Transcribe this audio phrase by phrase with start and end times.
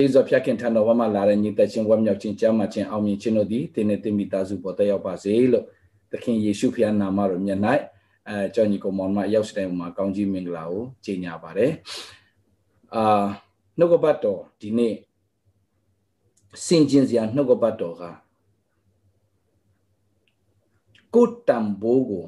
[0.00, 5.64] ရှေးစွာဖျက်ခင်ထံတော်ဝါမှလာတဲ့ညီသက်ချင်းဝမ်းမြောက်ခြင်းကြားမှခြင်းအောင်မြင်ခြင်းတို့သည်တင်းနဲ့တင်းမိသားစုပေါ်တက်ရောက်ပါစေလို့
[6.12, 7.60] သခင်ယေရှုဖခင်နာမတော်မြတ်၌
[8.28, 11.72] အဲကြောင့်ညီကောင်မောင်မရောက်စတဲ့မှာကောင်းကြီးမင်္ဂလာကိုကြေညာပါတယ်
[12.94, 13.26] အာ
[13.78, 14.94] နှုတ်ကပတ်တော်ဒီနေ့
[16.66, 18.02] စင်ကျင်စရာနှုတ်ကပတ်တော်က
[21.14, 22.26] ကိုယ်တံဘိုးကို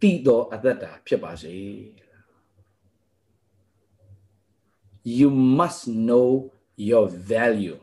[0.00, 1.56] တည်တော်အသက်တာဖြစ်ပါစေ
[5.06, 6.28] you must know
[6.88, 7.80] your value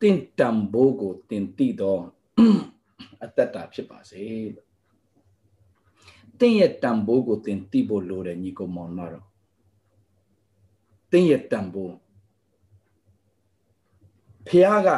[0.00, 2.02] တင်တံဘိုးကိုတင်တည်တော်
[3.24, 4.24] အသက်တာဖြစ်ပါစေ
[6.38, 9.26] တင်ရဲ့တံဘိုးကိုတင်တည်ဖို့လိုတယ်ညီကောင်မောင်မတော်
[11.10, 11.94] တင်ရဲ့တံဘိုး
[14.46, 14.88] ဖះက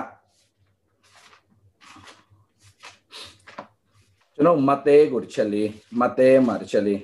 [4.35, 5.69] ကျွန်တော်မဿဲကိုတစ်ချက်လေး
[6.01, 7.01] မဿဲမှာတစ်ချက်လေး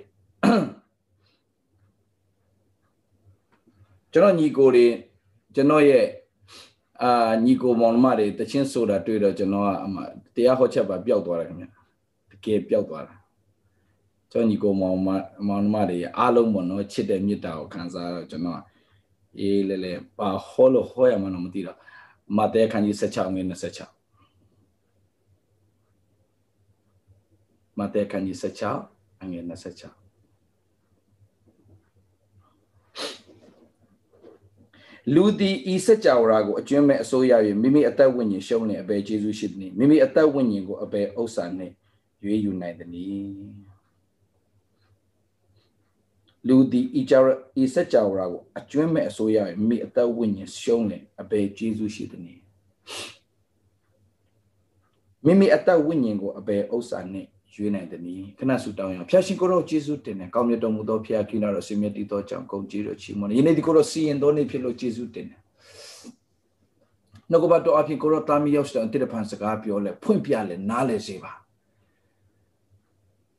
[4.12, 4.86] ကျွန်တော်ညီကိုတွေ
[5.54, 6.06] ကျွန်တော်ရဲ့
[7.02, 9.96] အာညီကိုမောင်မတွေတချင်းဆိုတာတွေ့တော့ကျွန်တော်ကအမ
[10.34, 11.66] တရားဟောချက်ပါပျောက်သွားတယ်ခင်ဗျ
[12.30, 13.14] တကယ်ပျောက်သွားတာ
[14.32, 15.08] ကျွန်တော်ညီကိုမောင်မ
[15.48, 18.60] မောင်မတွေအားလုံးပေါ့နော်ချစ်တဲ့မေတ္တာကိုခံစားတော့ကျွန်တော်
[19.38, 21.78] အေးလေလေပါဟောလို့ဟောရမှတော့မသိတော့
[22.36, 23.88] မဿဲခန်းကြီး16ငွေ26
[27.78, 30.01] မဿဲခန်းကြီး16ငွေ26
[35.10, 37.32] လူသည်ဤစัจ java ကိုအကျွမ်းမဲ့အစိုးရ၍
[37.62, 41.74] မိမိအသက်ဝိညာဉ်ရှုံးလင်အဘယ်ကျေးဇူးရှိသည်မိမိအသက်ဝိညာဉ်ကိုအဘယ်ဥစ္စာနှင့်
[42.24, 43.24] ရွေးယူနိုင်သည်
[46.46, 52.40] လူသည်ဤ java ဤစัจ java ကိုအကျွမ်းမဲ့အစိုးရ၍မိမိအသက်ဝိညာဉ်ရှုံးလင်အဘယ်ကျေးဇူးရှိသည်
[55.24, 65.40] မိမိအသက်ဝိညာဉ်ကိုအဘယ်ဥစ္စာနှင့် ရွေးနိုင်သည်ခဏဆုတောင်းရအောင်ဖျာရှင်ကိုတော့ယေရှုတင်တယ်ကောင်းမြတ်တော်မူသောဖျာခိနာတော်ဆင်မြတ်တည်သောကြောင့်ဂုဏ်ကြီးတော်ချီးမွမ်းတယ်ယနေ့ဒီကိုတော့စီရင်တော်နေဖြစ်လို့ယေရှုတင်တယ်
[67.30, 71.32] နှုတ်ကပတ်တော်အဖြစ်ကိုတော့တာမီရောက်တဲ့အတိတ်ဖန်စကားပြောလဲဖွင့်ပြလဲနားလဲစေပါ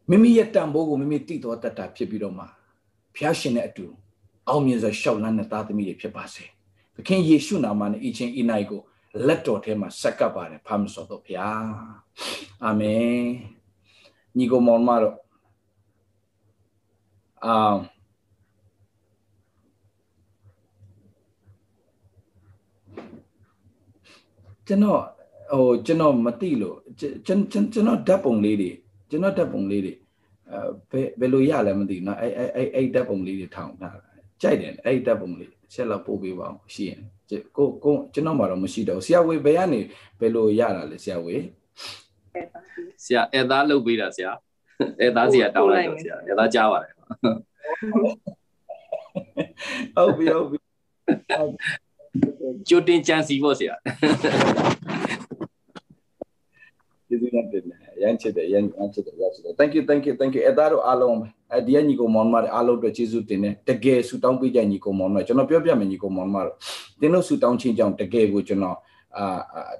[0.10, 2.46] မိမိရဲ့တန်ဖိုးကိုမိမိတည်တော်တတ်တာဖြစ်ပြီးတော့မှ
[3.16, 3.86] ဖျာရှင်နဲ့အတူ
[4.50, 6.46] အောင်မြင်စွာရှောက်လန်းတဲ့သားသမီးတွေဖြစ်ပါစေ
[6.96, 8.82] သခင်ယေရှုနာမနဲ့အချင်းဤနိုင်ကို
[9.28, 11.48] လက်တော်ထဲမှာဆက်ကပ်ပါတယ်ဖာမစောတော့ဖျာ
[12.64, 13.18] အာမင်
[14.37, 15.17] ညီကိုမောင်မတော့
[17.45, 17.77] အာ
[24.67, 25.03] ကျွန်တော်
[25.53, 28.71] ဟိုကျွန်တော်မသိလို့ကျွန်ကျွန်ကျွန်တော်ဓာတ်ပုံလေးတွေ
[29.11, 29.93] ကျွန်တော်ဓာတ်ပုံလေးတွေ
[30.51, 33.99] အဲဘယ်ဘယ်လိုရလဲမသိဘူးเนาะအဲအဲအဲဓာတ်ပုံလေးတွေထောင်ထား
[34.43, 37.01] ကြိုက်တယ်အဲ့ဓာတ်ပုံလေးချက်လောက်ပို့ပေးပါအောင်ရှိရင်
[37.57, 39.81] ကိုကိုကျွန်တော်မှတော့မရှိတော့ဆရာဝေဘယ်ကနေ
[40.21, 41.37] ဘယ်လိုရတာလဲဆရာဝေ
[43.04, 44.32] ဆရာအဲသားလုတ်ပေးတာဆရာ
[45.02, 46.94] အဲသားစီကတောင်းလိုက်တော့ဆရာအဲသားကြားပါတယ်
[49.96, 50.58] ဟုတ်ပြီဟုတ်ပြီ
[52.68, 53.76] ကျိုတင်ကြံစီပေါ့ဆရာ
[57.08, 57.62] ကျေးဇူးတင်တယ်
[58.02, 61.18] ရမ်းချစ်တယ်ရမ်းရမ်းချစ်တယ်ရမ်းချစ်တယ် thank you thank you thank you အဲသားတို့အားလုံး
[61.54, 66.56] အဲဒီကညီကိုမောင်မတွေအားလုံးအတွက်ကျေးဇူးတင်တယ်တကယ်ဆူတောင်းပေးကြညီကိုမောင်မကျွန်တော်ပြောပြမယ်ညီကိုမောင်မတို့
[67.00, 68.78] တင်းတို့ဆူတောင်းချင်းကြောင့်တကယ်ကိုကျွန်တော်
[69.17, 69.39] အာ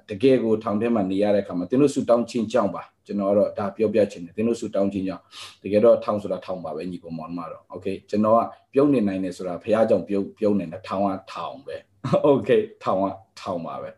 [0.09, 5.23] တကယ်ကိုထောင်ထဲမှာနေရတဲ့အခါမှာတင်းတို့ဆူတောင်းချင်းကြောင့်ပါကျွန်တော်ကတော့ဒါပြောပြချင်တယ်တင်းတို့ဆူတောင်းချင်းကြောင့်
[5.63, 8.39] တကယ်တော့ထောင်ဆိုတာထောင်ပါပဲညီကောင်မောင်မတော့โอเคကျွန်တော်က
[8.73, 11.75] ပြုံးနေနိုင်တယ်ဆိုတာဖះကြောင့်ပြုံးပြုံးနေတာထောင်ကထောင်ပဲ
[12.23, 12.49] โอเค
[12.83, 13.05] ထောင်က
[13.39, 13.89] ထောင်ပါပဲ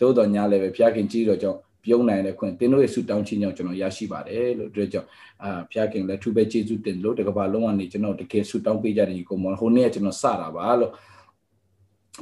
[0.00, 5.08] သို့တော်ညာလည်းပဲဖះခင်ကြီးတော်ကြောင့်ပြုံးနိုင်တဲ့ခွင့်တင်းတို့ရဲ့ဆူတောင်းချင်းကြောင့်ကျွန်တော်ရရှိပါတယ်လို့တွေ့ကြောင့်
[5.42, 10.92] အာဖះခင်လည်းသူပဲကျေးဇူးတင်လို့တကဘာလုံးကနေကျွန်တော်တကယ်ဆူတောင်းပေးကြတယ်ညီကောင်မောင်ဟိုနေ့ကကျွန်တော်စတာပါလို့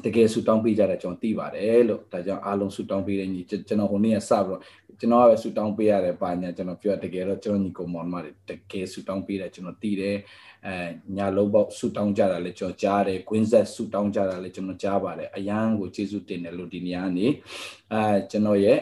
[0.05, 4.61] တကယ်ဆူတောင်းပေးကြတာကျွန်တော်သိပါတယ်လို့ဒါကြောင့်အားလုံးဆူတောင်းပေးတဲ့ညီကျွန်တော်ဟိုနေ့ကစပြီးတော့
[4.99, 10.17] ကျွန်တော်ကပဲဆူတောင်းပေးရတယ်ပါညာကျွန်တော်ပြောတကယ်တော့ကျွန်တော်ညီကောင်မောင်မတွေတကယ်ဆူတောင်းပေးတယ်ကျွန်တော်သိတယ်
[10.67, 10.73] အဲ
[11.17, 17.27] ညာလုံးပေါက်ဆူတောင်းကြတာလည်းကျွန်တော်ကြားတယ်ကွင်းဆက်ဆူတောင်းကြတာလည်းကျွန်တော်ကြားပါတယ်အယံကိုကျေးဇူးတင်တယ်လို့ဒီနေရာနေ
[17.93, 18.79] အဲကျွန်တော်ရဲ့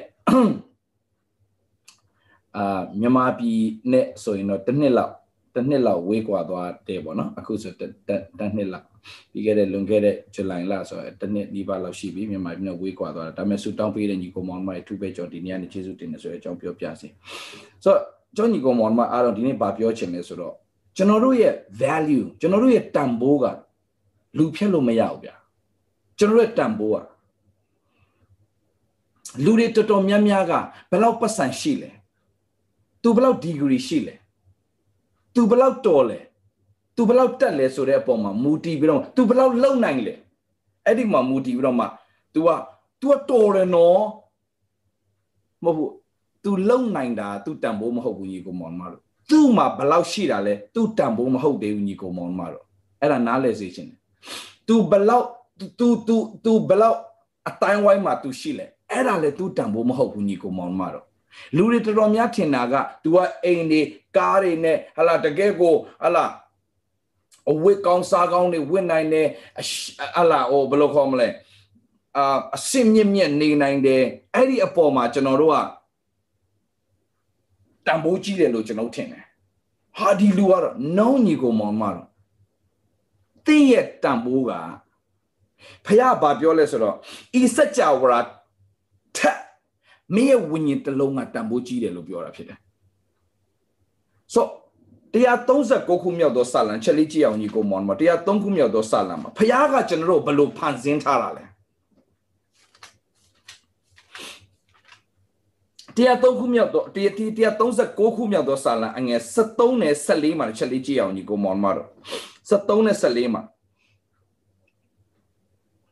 [2.57, 3.61] အာမြန်မာပြည်
[3.91, 5.13] နဲ့ဆိုရင်တော့တစ်နှစ်လောက်
[5.55, 7.91] တစ်နှစ်လောက်ဝေးကွာသွားတယ်ပေါ့နော်အခုဆိုတစ်
[8.55, 8.87] နှစ်လောက်
[9.31, 17.07] ပြီးခဲ့တဲ့လွန်ခဲ့တဲ့ဇူလိုင်လဆိုတော့တစ်နှစ်နီးပါးလောက်ရှိပြီမြန်မာပြည်နဲ့ဝေးကွာသွားတာဒါပေမဲ့ဆူတောင်းပေးတဲ့ညီကောင်မောင်မတွေသူပဲကြော်ဒီနေ့ကနေကျေးဇူးတင်တယ်ဆိုတဲ့အကြောင်းပြောပြစီ
[17.83, 17.99] ဆိုတော့
[18.35, 20.55] ကျောင်းညီကောင်မောင်မအားလုံးဒီနေ့ဗာပြောချင်လဲဆိုတော့
[20.97, 23.45] ကျွန်တော်တို့ရဲ့ value ကျွန်တော်တို့ရဲ့တန်ဖိုးက
[24.37, 25.35] လူဖြတ်လို့မရဘူးဗျာ
[26.17, 26.97] ကျွန်တော်တို့ရဲ့တန်ဖိုးက
[29.43, 30.53] လူတွေတော်တော်များများက
[30.89, 31.91] ဘယ်လောက်ပတ်စံရှိလဲ
[33.01, 34.15] သူဘယ်လောက် degree ရှိလဲ
[35.33, 36.19] သူဘယ်လောက်တော်လဲ
[36.96, 40.14] तू ဘယ်လောက်တက်လဲဆိုတဲ့အပေါ်မှာမူတည်ပြီးတော့ तू ဘယ်လောက်လုံနိုင်လဲ
[40.86, 41.86] အဲ့ဒီမှာမူတည်ပြီးတော့မှ
[42.34, 42.48] तू က
[43.00, 44.00] तू तू တော်တယ်နော်
[45.64, 45.90] မဟုတ်ဘူး
[46.44, 52.64] तू လုံနိုင်တာ तू တန်ဖိုးမဟုတ်ဘူးညီကိုမောင်မတို့သူ့မှာဘလောက်ရှိတာလဲ तू တန်ဖိုးမဟုတ်သေးဘူးညီကိုမောင်မတို့
[53.00, 53.98] အဲ့ဒါနားလဲစေချင်တယ်
[54.68, 55.26] तू ဘလောက်
[55.78, 56.98] तू तू तू ဘလောက်
[57.48, 61.04] အတိုင်းဝိုင်းမှာ तू ရှိလဲအဲ့ဒါလဲ तू တန်ဖိုးမဟုတ်ဘူးညီကိုမောင်မတို့
[61.56, 63.80] လူတွေတော်တော်များထင်တာက तू ကအိမ်တွေ
[64.16, 66.24] ကားတွေနဲ့ဟလာတကယ်ကိုဟလာ
[67.51, 69.27] အဝတ်ကောင်းစားကောင်းတွေဝတ်နိုင်တယ်
[70.15, 71.27] ဟလာဟိုဘယ်လိုခေါ်မလဲ
[72.17, 74.03] အာအစင်မြင့်မြင့်နေနိုင်တယ်
[74.35, 75.57] အဲ့ဒီအပေါ်မှာကျွန်တော်တို့က
[77.85, 79.25] တန်ဖိုးကြီးတယ်လို့ကျွန်တော်ထင်တယ်
[79.99, 82.07] ဟာဒီလူကတော့နောင်ညီကိုမောင်မတော့
[83.45, 84.51] တင်းရဲ့တန်ဖိုးက
[85.85, 86.95] ဖះဘာပြောလဲဆိုတော့
[87.39, 88.19] ဤစัจ java
[89.17, 89.39] ထက်
[90.15, 92.59] မင်းရဲ့ဝိညာဉ်တစ်လုံးကတန်ဖိုးကြီးတယ်လို့ပြောတာဖြစ်တယ်
[94.33, 94.45] ဆို
[95.15, 101.45] 139ခုမြောက်သောစာလံချက်လေးကြည့်အောင်ညီကိုမောင်မ103ခုမြောက်သောစာလံမှာဖះကကျွန်တော်တို့ဘယ်လိုဖန်ဆင်းထားတာလဲ
[105.95, 111.87] 103ခုမြောက်တော့139ခုမြောက်သောစာလံအငယ်73နဲ့14မှာချက်လေးကြည့်အောင်ညီကိုမောင်မတို့
[112.49, 113.41] 73နဲ့14မှာ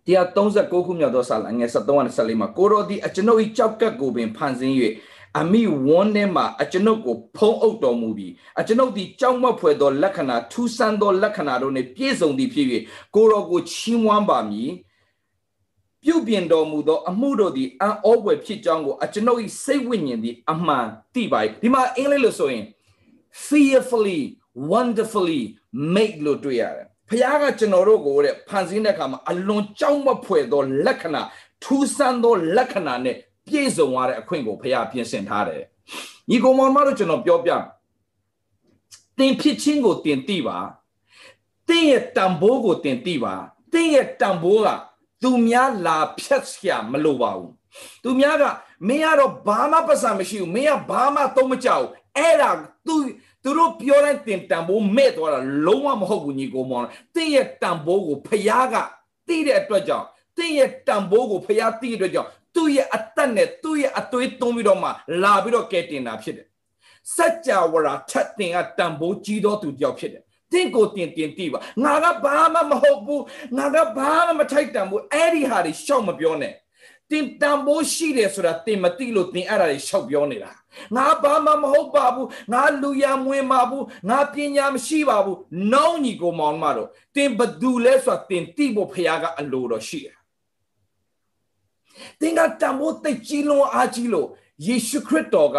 [0.07, 4.75] 139ခုမြောက်သောစာလံအငယ်73နဲ့14မှာကိုရောဒီအကျွန်ုပ်၏ကြောက်ကပ်ကိုပင်ဖန်ဆင်း၍
[5.41, 12.68] အမိဝန်းထဲမှာအကျွန်ုပ်ကိုဖုံးအုပ်တော်မူပြီးအကျွန်ုပ်သည်ကြောက်မက်ဖွယ်သောလက္ခဏာထူးဆန်းသောလက္ခဏာတို့နှင့်ပြည့်စုံသည်ဖြစ်၍
[13.15, 14.69] ကိုရောကိုချီးမွမ်းပါမည်
[16.03, 22.63] ပြုပြင်တော်မူသော အမှုတို့သည်အံ့ဩဖွယ်ဖြစ်ကြောင်းကိုအကျွန်ုပ်၏စိတ်ဝိညာဉ်သည်အမှန်သိပါ၏ဒီမှာအင်္ဂလိပ်လိုဆိုရင်
[23.45, 24.21] fearfully
[24.71, 25.44] wonderfully
[25.94, 31.21] made လို့တွေ့ရတယ်ဖခင်ကကျွန်တော်တို့ကိုတဲ့ဖန်ဆင်းတဲ့အခါမှာအလွန်ကြောက်မဖွယ်သောလက္ခဏာ
[31.63, 33.18] ထူးဆန်းသောလက္ခဏာနဲ့
[33.48, 35.63] ပြည့်စုံရတဲ့အခွင့်ကိုဖခင်ပြင်ဆင်ထားတယ်
[36.30, 37.51] ညီကောင်မောင်မတို့ကျွန်တော်ပြောပြ
[39.18, 40.57] သင်ဖြစ်ခြင်းကိုတင်သိပါ
[41.68, 43.36] သင်ရဲ့တန်ဖိုးကိုတင်သိပါ
[43.74, 44.68] သင်ရဲ့တန်ဖိုးက
[45.24, 47.51] သူများလာဖြတ်စရာမလိုပါဘူး
[48.04, 48.44] သူများက
[48.88, 51.86] မင်းကတော့ဘာမှပတ်စံမရှိဘူးမင်းကဘာမှသုံးမကြောက်
[52.18, 52.50] အဲ့ဒါ
[52.88, 52.95] သူ
[53.44, 56.86] သူတို့ပြောတဲ့တင်တန်ဖိုးမဲ့သွားတာလုံးဝမဟုတ်ဘူးညီကောင်မောင်
[57.16, 58.75] သင်ရဲ့တန်ဖိုးကိုဖခင်က
[59.28, 60.06] သိတဲ့အတွက်ကြောင့်
[60.38, 64.89] သင်ရဲ့တန်ဖိုးကိုဖခင်သိတဲ့အတွက်ကြောင့် သူ့ရဲ့အသက်နဲ့သူ့ရဲ့အသွေးသွင်းပြီးတော့မှ
[65.23, 66.47] လာပြီးတော့ကဲတင်တာဖြစ်တယ်
[67.15, 70.23] စัจ java ထက်တင်ကတံပိုးကြီးသောသူတယောက်ဖြစ်တယ်
[70.53, 73.23] တင့်ကိုတင်တင်တိပါငါကဘာမှမဟုတ်ဘူး
[73.57, 76.53] ငါကဘာမှမထိုက်တန်ဘူးအဲ့ဒီဟာတွေရှောက်မပြောနဲ့
[77.11, 80.51] တင်တန်ဖိုးရှိတယ်ဆိုတာတင်မသိလို့တင်အဲ့ဒါတွေရှောက်ပြောနေတာ
[80.95, 85.38] ငါဘာမှမဟုတ်ပါဘူးငါလူရမွေးပါဘူးငါပညာမရှိပါဘူး
[85.71, 90.15] နှောင်းညီကိုမောင်မတော့တင်ဘသူလဲဆိုတာတင်တိဖို့ဖခင်ကအလိုတော်ရှိတယ်
[92.21, 94.28] တင်ကတန်ဖိုးတိတ်ကြီးလွန်အားကြီးလို့
[94.68, 95.57] ယေရှုခရစ်တော်က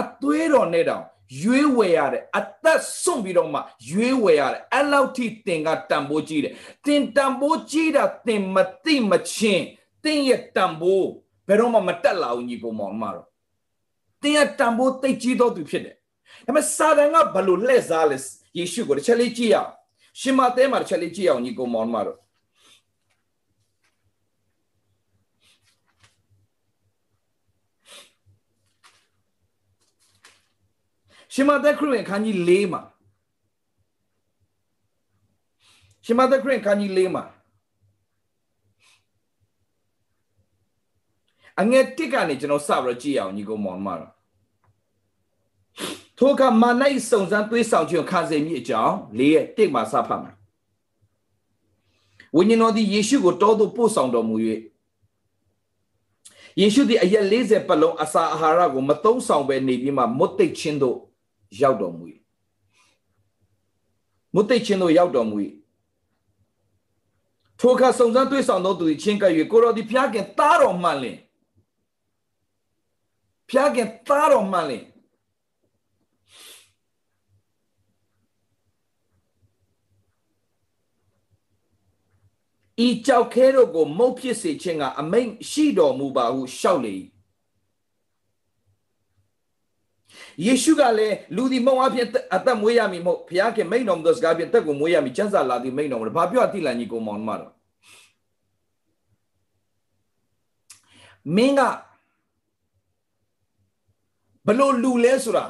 [0.00, 1.04] အသွေးတော်နဲ့တောင်
[1.42, 3.60] ရွေးဝယ်ရတယ်အသက်စွန့်ပြီးတော့မှ
[3.90, 6.52] ရွေးဝယ်ရတယ်အဲ့လောက်ထိတင်ကတန်ဖိုးကြီးတယ်
[6.86, 9.64] တင်တန်ဖိုးကြီးတာတင်မသိမချင်း
[10.04, 11.08] တင်ရဲ့တန်ဖိုး
[11.46, 13.26] ဘယ်တော့မှမတက်လာဘူးညီကောင်မောင်မတော်
[14.22, 15.94] တင်ရဲ့တန်ဖိုးသိကြီးတော့သူဖြစ်တယ်
[16.46, 18.16] ဒါပေမဲ့စာတန်ကဘလို့လှည့်စားလဲ
[18.58, 19.70] ယေရှုကိုတစ်ချက်လေးကြည့်ရအောင်
[20.20, 22.18] ရှင်မသဲမှာတစ်ချက်လေးကြည့်အောင်ညီကောင်မောင်မတော်
[31.32, 32.80] ရှင်မသက်ခရစ်ခန်းကြီး၄မှာ
[36.04, 37.24] ရှင်မသက်ခရစ်ခန်းကြီး၄မှာ
[41.60, 44.12] အငယ်တစ်ကနေကျွန်တော်စပြီးတော့ကြည့်အောင်ညီကောင်မောင်မတော်
[46.18, 50.32] ထိုကမာနိုင်စုံစမ်းသွေးဆောင်ခြင်းခါစေမိအကြောင်းလေးရဲ့တစ်မှာစဖတ်မှာ
[52.36, 54.36] ဝိညာဉ်တော်သည်ယေရှုကိုတောသို့ပို့ဆောင်တော်မူ၍
[56.60, 60.98] ယေရှုသည်အရက်40ပတ်လုံးအစာအာဟာရကိုမသုံးဆောင်ဘဲနေပြီးမှမွတ်သိပ်ခြင်းတို့
[61.60, 62.04] ရောက်တော်မူ၏
[64.34, 65.36] မုတ်သိချင်းတို့ရောက်တော်မူ၏
[67.58, 71.18] ထိုအခါစုံစမ်းတွေ့ဆောင်သောသူသည်ချင်းကပ်၍ကိုတော်သည်ဖျားခင်သားတော်မှန်လင်
[73.48, 74.84] ဖျားခင်သားတော်မှန်လင်
[82.86, 86.94] ဤကြောက်ခဲတို့ကိုမုတ်ဖြစ်စေခြင်းကအမိန့်ရှိတော်မူပါဟုရှောက်လေ၏
[90.46, 97.52] ယေရှုကလည်းလူဒီမုံအဖြစ်အသက်မွေးရမည်မဟုတ်ဘုရားခင်မိန်တော်မူသောစကားဖြင့်တက်ကိုမွေးရမည်ကျမ်းစာလာသည်မိန်တော်မူတယ်ဘာပြောအတိလန်ကြီးကိုမောင်မတော်
[101.36, 101.60] မင်းက
[104.46, 105.44] ဘလို့လူလဲဆိုတာ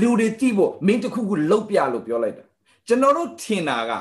[0.00, 2.44] လူတွေတိဖို့မင်းတခုခုလှုပ်ပြလို့ပြောလိုက်တာ
[2.86, 3.92] ကျွန်တော်တို့ထင်တာက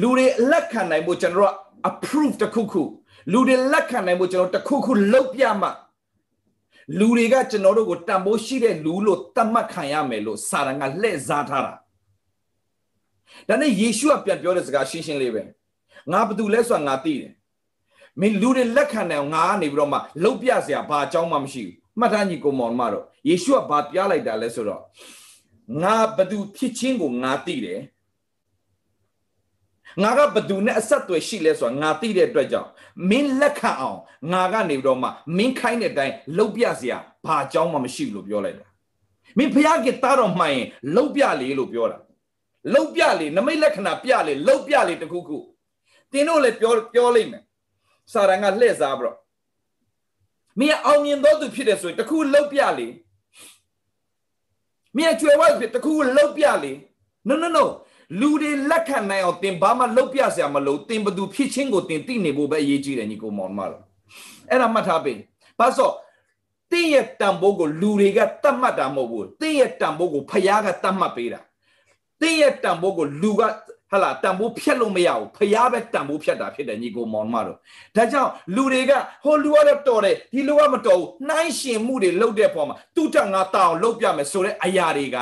[0.00, 1.54] လူတွေလက်ခံနိုင်ဖို့ကျွန်တော်တို့
[1.90, 2.82] approve တခုခု
[3.32, 5.68] လူတွေလက်ခံနိုင်ဖို့ကျွန်တော်တခုခုလှုပ်ပြမှ
[6.97, 11.73] လူတွေကကျွန်တော်တို့ကိုတန်ဖိုးရှိတဲ့လူလို့သတ်မှတ်ခံရမယ်လို့စာရန်ကလှည့်စားထားတာ
[13.47, 15.43] ဒါနဲ့ယေရှုကပြန်ပြောတဲ့စကားရှင်းရှင်းလေးပဲ
[16.11, 17.31] ငါဘာတူလဲဆိုတာငါသိတယ်
[18.19, 24.81] မင်းလူတွေလက်ခံတယ်ငါကနေပြီးတော့မှလှုပ်ပြเสียဘာအကြောင်းမှမရှိဘူးမှတ်သားညီကိုမောင်မတော့ယေရှုကဘာပြလိုက်တာလဲဆိုတော့
[25.81, 27.79] ငါဘသူဖြစ်ချင်းကိုငါသိတယ်
[30.03, 32.69] ငါကဘသူနဲ့အဆက်အသွယ်ရှိလဲဆိုတာငါသိတဲ့အတွက်ကြောင့်
[33.09, 33.99] မင်းလက်ခံအောင်
[34.31, 38.65] ငါကနေပြီးတော့မှမင်းခိုင်းတဲ့အတိုင်းလှုပ်ပြเสียဘာအကြောင်းမှမရှိဘူးလို့ပြောလိုက်တာ
[39.37, 41.97] မင်းဖျားကတားတော့မှန်ရင်လှုပ်ပြလေလို့ပြောတာ
[42.73, 45.37] လှုပ်ပြလေနမိတ်လက္ခဏာပြလေလှုပ်ပြလေတခုခု
[46.11, 47.43] တင်းတို့လည်းပြောပြောလိမ့်မယ်
[48.13, 49.17] စာရန်ကလှည့်စားပြီးတော့
[50.59, 52.87] မင်းအောင်မြင်သောသူဖြစ်တယ်ဆိုရင်တခုလှုပ်ပြလေ
[54.97, 56.73] မင်းကျွယ်ဝဖြစ်တခုလှုပ်ပြလေ
[57.27, 57.65] no no no
[58.20, 63.82] လူတွေလက်ခံနိုင်အောင်တင်ဘာမှလှုပ်ပြစရာမလိုတင်ဘသူဖြစ်ချင်းကိုတင်သိနေဖို့ပဲအရေးကြီးတယ်ညီကိုမောင်မတော်
[64.50, 65.18] အဲ့ဒါမှတ်ထားပေး
[65.58, 65.94] ဘာလို့
[66.70, 71.40] တင်းရဲ့တန်ဖိုးကိုလူတွေကတတ်မှတ်တာမဟုတ်ဘူးတင်းရဲ့တန်ဖိုးကိုဖယားကတတ်မှတ်ပေးတာ
[72.20, 73.42] တင်းရဲ့တန်ဖိုးကိုလူက
[73.90, 77.58] ဟလာတန်ဖိုးဖြတ်လို့မရဘူးဖျားပဲတန်ဖိုးဖြတ်တာဖြစ်တယ်ညီကိုမောင်မတို့
[77.96, 78.92] ဒါကြောင့်လူတွေက
[79.24, 85.18] ဟိုလူကတော့တော်တယ်ဒီလူကမတော်ဘူးနှိုင်းရှင်မှုတွေလုပ်တဲ့ပုံမှာသူ့တက်ငါတောင်းလုပ်ပြမယ်ဆိုတဲ့အရာတွေက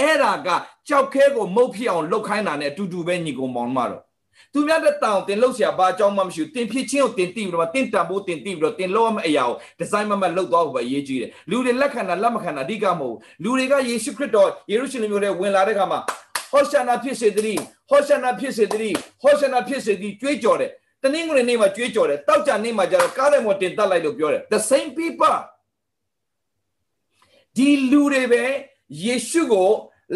[0.00, 0.48] အဲ့ဒါက
[0.88, 4.02] ကြောက်ခဲကိုမုတ်ဖြစ်အောင်လုပ်ခိုင်းတာနဲ့အတူတူပဲညီကိုမောင်မတို့
[4.52, 16.00] သူများတဲ့တောင်တင်လို့ဆရာဘာအကြောင်းမှမရှိဘူးတင်ဖြစ်ချင်းကိုတင်တိပြီးတော့တင်တံပိုးတင်တိပြီးတော့တင်လို့ရမယ့်အရာကိုဒီဇိုင်းမမတ်လုပ်သွားဖို့ပဲအရေးကြီးတယ်လူတွေလက်ခံတာလက်မခံတာအဓိကမဟုတ်ဘူးလူတွေကယေရှုခရစ်တော်ယေရုရှလင်မြို့ထဲဝင်လာတဲ့အခါမှာ
[16.52, 20.70] ဟောရှာနာဖြစ်စေတည်းဟောရှာနာဖြစ်စေတည်းဟောရှာနာဖြစ်စေတည်းကြွေးကြော်တယ်
[21.02, 25.36] တနင်္ဂနွေနေ့မှာကြွေးကြော်တယ်တောက်ကြနေ့မှာကျတော့ကားထဲမှာတင်တက်လိုက်လို့ပြောတယ် the same people
[27.56, 28.42] ဒီလူတွေပဲ
[29.04, 29.70] ယေရှုကို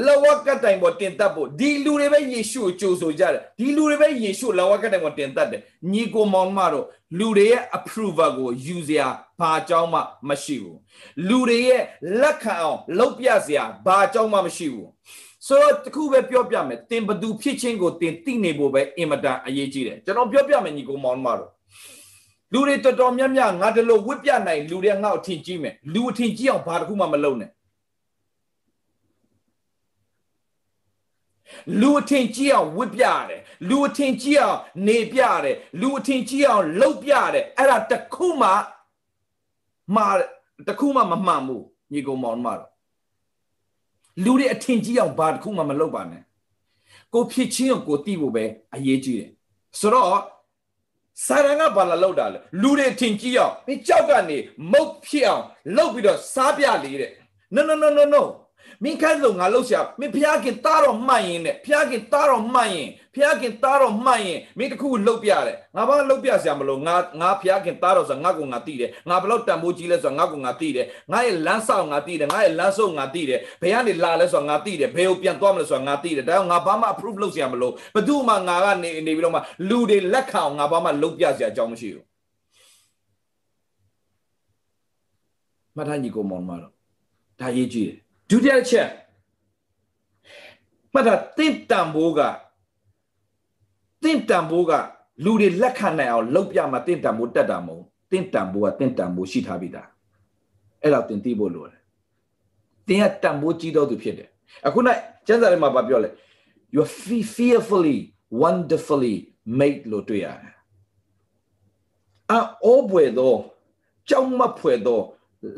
[0.07, 5.61] လဝကတိုင်ပေါ်တင်တက်ဖို့ဒီလူတွေပဲယေရှုကိုကြိုဆိုကြတယ်ဒီလူတွေပဲယေရှုလဝကတိုင်ပေါ်တင်တက်တယ်
[5.93, 6.87] ညီကိုမောင်မတို့
[7.19, 9.07] လူတွေရဲ့ approval ကိုယူစရာ
[9.41, 10.79] ဘာအကြောင်းမှမရှိဘူး
[11.29, 11.83] လူတွေရဲ့
[12.21, 14.91] လက်ခံအောင်လုပ်ပြစရာဘာအကြောင်းမှမရှိဘူး
[15.47, 21.51] ဆိုတော့တခုပဲပြောပြမယ်တင်ဘသူဖြစ်ချင်းကိုတင်သိနေဖို့ပဲအင်မတန်အရေးကြီးတယ်ကျွန်တော်ပြောပြမယ်ညီကိုမောင်မတို့
[22.53, 27.51] လူတွေတော်တော်များများငါတလို့ဝစ်ပြနိုင်လူတွေငါ့အထင်ကြီးမယ်လူအထင်ကြီးအောင်ဘာတစ်ခုမှမလုပ်နဲ့
[31.81, 38.49] လူအထင်ကြီးအောင်ဝစ်ပြရတယ်လူအထင်ကြီးအောင်နေပြရတယ်လူအထင်ကြီးအောင်လှုပ်ပြရတယ်အဲ့ဒါတခုမှ
[39.95, 40.07] မာ
[40.69, 42.71] တခုမှမမှန်ဘူးညီကောင်မောင်မတော်
[44.25, 46.23] လူတွေအထင်ကြီးအောင်ဘာတခုမှမလုပ်ပါနဲ့
[47.13, 48.45] ကိုဖြစ်ချင်းကိုကိုတိဖို့ပဲ
[48.75, 49.31] အရေးကြီးတယ်
[49.81, 50.23] ဆိုတော့
[51.27, 54.39] စာရန်ကဘာလာလောက်တာလဲလူတွေထင်ကြီးအောင်မင်းကြောက်ကနေ
[54.73, 55.45] မုတ်ဖြစ်အောင်
[55.77, 57.11] လှုပ်ပြီးတော့စားပြလေတဲ့
[57.55, 58.23] no no no no no
[58.83, 82.05] မင်းခိုင်းလို့ငါလှုပ်ရှာမင်းဖျားခင်တားတော့မှတ်ရင်နဲ့ဖျားခင်တားတော့မှတ်ရင်ဖျားခင်တားတော့မှတ်ရင်မင်းတခုလှုပ်ပြတယ်ငါဘာလှုပ်ပြစရာမလိုငါငါဖျားခင်တားတော့ဆိုငါကငါတိတယ်ငါဘလို့တန်ဖိုးကြီးလဲဆိုငါကငါတိတယ်ငါရဲ့လမ်းဆောင်ငါတိတယ်ငါရဲ့လမ်းဆုံးငါတိတယ်ဘယ်ကနေလာလဲဆိုငါတိတယ်ဘယ်ကိုပြန်သွားမလဲဆိုငါတိတယ်ဒါကြောင့်ငါဘာမှ approve လုပ်စရာမလိုဘယ်သူမှငါကနေနေပြီးတော့မှလူတွေလက်ခံအောင်ငါဘာမှလှုပ်ပြစရာအကြောင်းမရှိဘူး
[85.77, 86.73] မထားညီကိုမောင်မတော့
[87.41, 88.89] ဒါရေးကြည့်တယ် ဒုတိယချက်
[90.93, 92.21] မှတ်တာတင့်တန်ဘိုးက
[94.03, 94.73] တင့်တန်ဘိုးက
[95.25, 99.89] လူတွေလက်ခံနိုင်အောင်လုပ်ပြမှာတင့်တန်ဘိုးတက်တာမဟုတ်တင့်တန်ဘိုးကတင့်တန်ဘိုးရှိထားပြီးသား
[100.83, 101.81] အဲ့တော့တင်သိဖို့လိုတယ်
[102.87, 104.29] တင်ကတန်ဘိုးကြီးတော့သူဖြစ်တယ်
[104.67, 104.89] အခုန
[105.27, 106.11] ကျမ်းစာထဲမှာဗာပြောလဲ
[106.75, 106.93] you are
[107.37, 107.99] fearfully
[108.43, 109.17] wonderfully
[109.59, 110.55] made လို့တွေ့ရတယ်
[112.31, 113.35] အောဘွယ်သော
[114.09, 115.01] ကြောက်မဖွယ်သော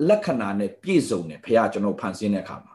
[0.09, 2.75] လက္ခဏာနဲ့ပြည့်စုံတယ်ဖခင်ကျွန်တော်ဖန်ဆင်းတဲ့အခါမှာ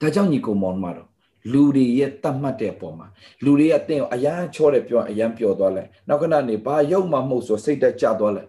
[0.00, 1.08] ဒါကြောင့်ညီကိုမောင်မတော်
[1.52, 3.06] လူတွေရဲ့တတ်မှတ်တဲ့ပုံမှာ
[3.44, 8.42] လူတွေရဲ့အတင်းအရန်ချောတယ်ပြောအရန်ပျော်သွားလဲနောက်ခဏနေဘာရုပ်မှမဟုတ်ဆိုစိတ်တက်ကြသွားလဲ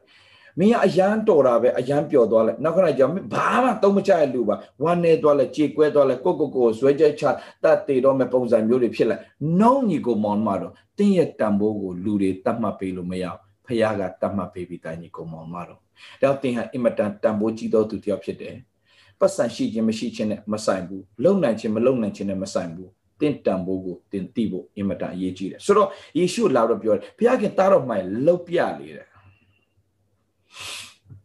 [0.60, 7.24] မင်းကအရန်တော်တာပဲအရန်ပျော်သွားလဲနောက်ခဏကျဘာမှသုံးမချရဲ့လူပါဝမ်းနေသွားလဲကြေကွဲသွားလဲကိုကိုကိုဆွဲချက်ချ
[7.64, 9.18] တတ်တည်တော့မဲ့ပုံစံမျိုးတွေဖြစ်လာ
[9.60, 15.80] နှုံးညီကိုမောင်မတော်တင်းရဲ့တန်ဖိုးကိုလူတွေတတ်မှတ်ပေးလို့မရဘူး ဖခင်ကတတ်မှတ်ပေးပြီးတိုင်းညီကိုမောင်မတော်
[16.22, 18.56] ဒါတင်ဟာအင်မတန်တန်ဖိုးကြီးသောသူတစ်ယောက်ဖြစ်တယ်
[19.20, 27.96] ပတ်စံရှိခြင်းမရှိခြင်းနဲ့မဆိုင်ဘူးလုံနိုင်ခြင်းမလုံနိုင်ခြင်းနဲ့မဆိုင်ဘူးတင့်တန်ဖို့ကိုတင်တိဖို့အင်မတန်အရေးကြီးတယ်ဆိုတော့ယေရှုလာတော့ပြောတယ်ဘုရားခင်တားတော့မှ
[28.26, 29.08] လှုပ်ပြလေတယ်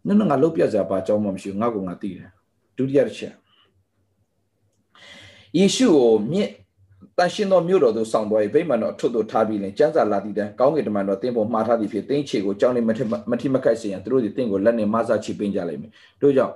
[0.06, 2.30] နင်ငါလှုပ်ပြစရာဘာအကြောင်းမှမရှိဘူးငါကငါသိတယ်
[2.76, 3.34] ဒုတိယတစ်ချက်
[5.58, 6.50] ယေရှုကိုမြင့်
[7.18, 15.90] တန်ရှင်တော်မြို့တော်သို့ဆောင်သွားပြီးဗိမာန်တော်အထွတ်သို့ထားပြီးလင်ကျမ်းစာလာတည်တန်းကောင်းကင်တမန်တော်တင်းပေါ်မှားထားသည်ဖြစ်တင်းချေကိုကြောင်းနေမထိမထိမခိုက်စေရန်သူတို့ဒီတင်းကိုလက်နဲ့မဆာချပင်းကြလိမ့်မယ်
[16.20, 16.54] တို့ကြောင့်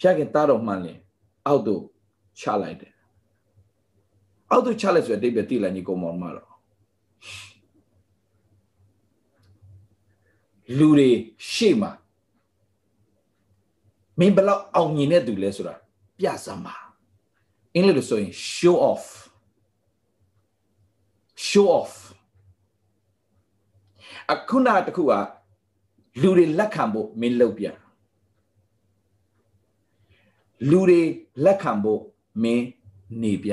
[0.00, 0.98] ဖျက်ခင်သားတော်မှန်လင်
[1.46, 1.82] အောက်သို့
[2.40, 2.92] ချလိုက်တယ်
[4.50, 6.48] အောက်သို့ချလိုက်ဆိုတဲ့အတိတ်ပဲတိလိုက်ညီကောင်မောင်မတော့
[10.78, 11.10] လူတွေ
[11.52, 11.90] ရှေ့မှာ
[14.18, 15.74] မင်းဘလောက်အောင်မြင်တဲ့သူလဲဆိုတာ
[16.18, 16.74] ပြစမ်းပါ
[17.74, 19.04] အင်္ဂလိပ်လိုဆိုရင် show off
[21.48, 21.92] show off
[24.32, 25.12] အခုနတခုက
[26.22, 27.66] လူတွေလက်ခံဖို့မင်းလုပ်ပြ
[30.70, 31.00] လူတွေ
[31.44, 32.00] လက်ခံဖို့
[32.42, 32.64] မင်း
[33.22, 33.52] နေပြ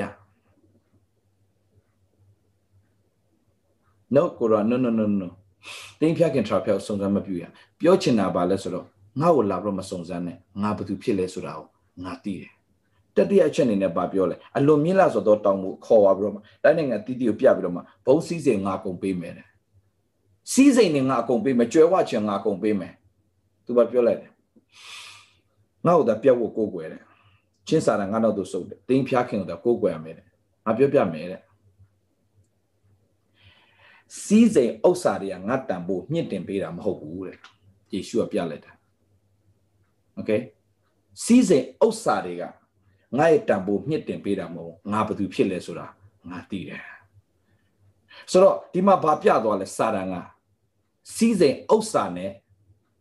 [4.14, 5.28] no ကိုရော no no no no
[6.00, 7.44] တင်းဖြတ်ခင်ထရာဖြောက်စုံစမ်းမပြူရ
[7.80, 8.86] ပြောချင်တာပါလဲဆိုတော့
[9.20, 11.66] ငါ့ကိုလာပြီးတော့မစုံစမ်းနဲ့ငါဘာသူဖြစ်လဲဆိုတာကို
[12.04, 12.53] ငါသိတယ်
[13.17, 19.47] တတိယအချက်အနေနဲ့ပါပြောလဲအလွန်မြင့်လာဆိုတော့တောင်းမှုခေါ်သွားပြီးတော့မှတိုင်းနိုင်ငံတီးတီကိုပြပြီးတော့မှဘုံစည်းစိမ်ငါကုန်ပေးမယ်တဲ့
[20.51, 22.93] စီးစိမ်နဲ့ငါအကုန်ပေးမယ်ကြွယ်ဝချင်ငါအကုန်ပေးမယ်
[23.65, 24.31] သူဘာပြောလိုက်တယ်
[25.85, 27.03] ငါ့ကိုသာပြတ်ဖို့ကိုးကွယ်တယ်
[27.67, 30.25] ချင်းစာတာငါတော့သူစုပ်တယ်တင်းဖြားခင်ကိုသာကိုးကွယ်ရမယ်တဲ့
[30.65, 31.41] ငါပြောပြမယ်တဲ့
[34.23, 37.37] စီးစိမ်ဥစ္စာတွေကငါတန်ဖို့မြင့်တင်ပေးတာမဟုတ်ဘူးတဲ့
[37.93, 38.71] ယေရှုကပြလိုက်တာ
[40.15, 40.31] โอเค
[41.23, 42.43] စီးစိမ်ဥစ္စာတွေက
[43.18, 45.86] ငါ့ရဲ့တန်ဖို့မြင့်တင်ပေးတာမဟုတ်ငါဘာသူဖြစ်လဲဆိုတာ
[46.30, 46.82] ငါသိတယ်
[48.30, 50.14] ဆိုတော့ဒီမှာဘာပြသွားလဲစာတန်က
[51.14, 52.30] စီးစိမ်ဥစ္စာနဲ့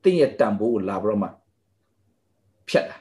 [0.04, 1.30] တင်းရဲ့တန်ဖိုးကိုလာပြီးတော့မှ
[2.70, 2.98] ဖြတ်တာ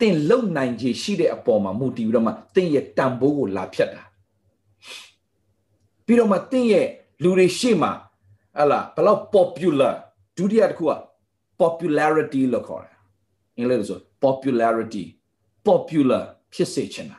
[0.00, 4.02] တင်းလုံနိုင်ခြေရှိတဲ့အပေါ်မှာမူတည်ပြီးတော့မှတင်းရဲ့တန်ဖိုးကိုလာဖြတ်တာ
[6.06, 6.86] ပြီးတော့မှတင်းရဲ့
[7.22, 7.92] လူတွေရှေ့မှာ
[8.58, 9.94] ဟလာဘယ်လောက် popular
[10.36, 10.92] ဒုတိယတစ်ခုက
[11.60, 12.96] popularity လို့ခေါ်တယ်
[13.56, 15.04] အင်္ဂလိပ်လိုဆို popularity
[15.66, 17.18] popular ဖြစ်စေချင်တာ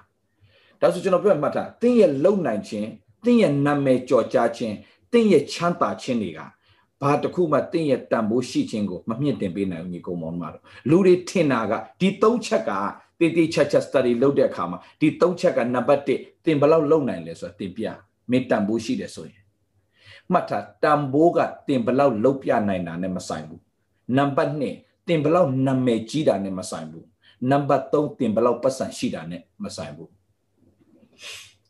[0.81, 2.87] ဒါဆိုကျွန်တော်ပြောမှတ်ထားတင်းရဲ့လုံနိုင်ခြင်း
[3.25, 4.75] တင်းရဲ့နာမည်ကြော်ကြားခြင်း
[5.11, 6.39] တင်းရဲ့ချမ်းသာခြင်းတွေက
[7.01, 12.71] ဘာတစ်ခုမှတင်းရဲ့တန်ဖိုးရှိခြင်းကိုမမြင့်တင်ပေးနိုင်ဘူးညီကောင်မောင်တို့လူတွေထင်တာကဒီသုံးချက်က
[13.19, 17.83] တေးတေးချက်ချက် study လုပ်တဲ့အခါမှာဒီသုံးချက်ကနံပါတ်1တင်ဘယ်လောက်လုံနိုင်လဲဆိုတာတင်ပြ
[18.31, 19.43] မင်းတန်ဖိုးရှိတယ်ဆိုရင်
[20.31, 23.61] မှတ်ထားတန်ဖိုးကတင်ဘယ်လောက်လုံပြနိုင်တာနဲ့မဆိုင်ဘူး
[24.17, 27.07] နံပါတ်2 တင်ဘယ်လောက်နာမည်ကြီးတာနဲ့မဆိုင်ဘူး
[27.49, 30.09] နံပါတ်3တင်ဘယ်လောက်ပတ်စံရှိတာနဲ့မဆိုင်ဘူး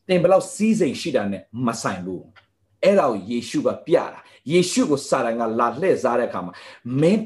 [0.08, 2.23] တင်ဘယ်လောက်စီးစိမ်ရှိတာနဲ့မဆိုင်ဘူး
[2.84, 4.19] အဲ့ဒါကိုယေရှုကပြတာ
[4.52, 6.54] ယေရှုကိုစာရန်ကလာလှည့်စားတဲ့အခါမှာ
[7.02, 7.23] မင်း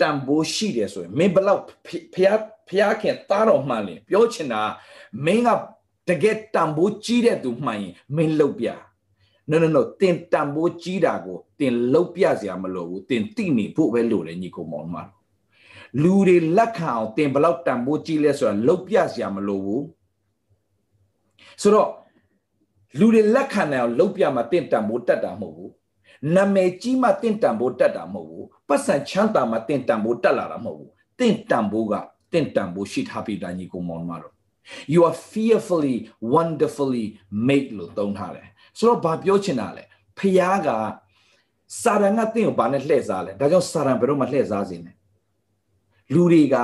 [0.00, 1.62] တန်ဖိုးရှိတယ်ဆိုရင်မင်းဘယ်လောက်
[2.14, 4.62] ဖျားဖျားခင်သားတော်မှန်လဲပြောချင်တာ
[5.24, 5.48] မင်းက
[6.08, 8.68] တကယ်တန်ဖိုးကြီးတဲ့သူမှန်ရင်မင်းလုပ်ပြ
[9.50, 14.96] no no no တင်တန်ဖိုးကြီးတာကိုတင်လုပ်ပြစရာမလိုဘူးတင်တိနေဖို့ပဲလိုတယ်ညီကောင်မောင်မ
[16.02, 19.84] လူတွေလက်ခံအောင်တင်ဘယ်လောက်တန်ဖိုးကြီးလဲဆိုတာလုပ်ပြစရာမလိုဘူး
[21.62, 21.90] ဆိုတော့
[22.98, 25.72] လူတွေလက်ခံနိုင်အောင်လုပ်ပြမှတင့်တန်ဖို့တက်တာမဟုတ်ဘူး
[26.34, 31.94] နာမည်ကြီးမှတင့်တန်ဖို့တက်တာမဟုတ်ဘူးပတ်စံချမ်းသာမှတင့်တန်ဖို့တက်လာတာမဟုတ်ဘူးတင့်တန်ဖို့က
[32.32, 34.34] တင့်တန်ဖို့ရှိထားပြီးတိုင်းကိုမောင်မတော်
[34.92, 35.96] you are fearfully
[36.34, 37.06] wonderfully
[37.48, 39.84] made လို့သုံးထားတယ်ဆိုတော့ဘာပြောချင်တာလဲ
[40.18, 40.68] ဖခင်က
[41.82, 44.94] စာရန်ကတင့်ကိုဘာနဲ့လှည့်စားလဲဒါကြောင့်စာရန်ဘယ်တော့မှလှည့်စားစေနဲ့
[46.12, 46.56] လူတွေက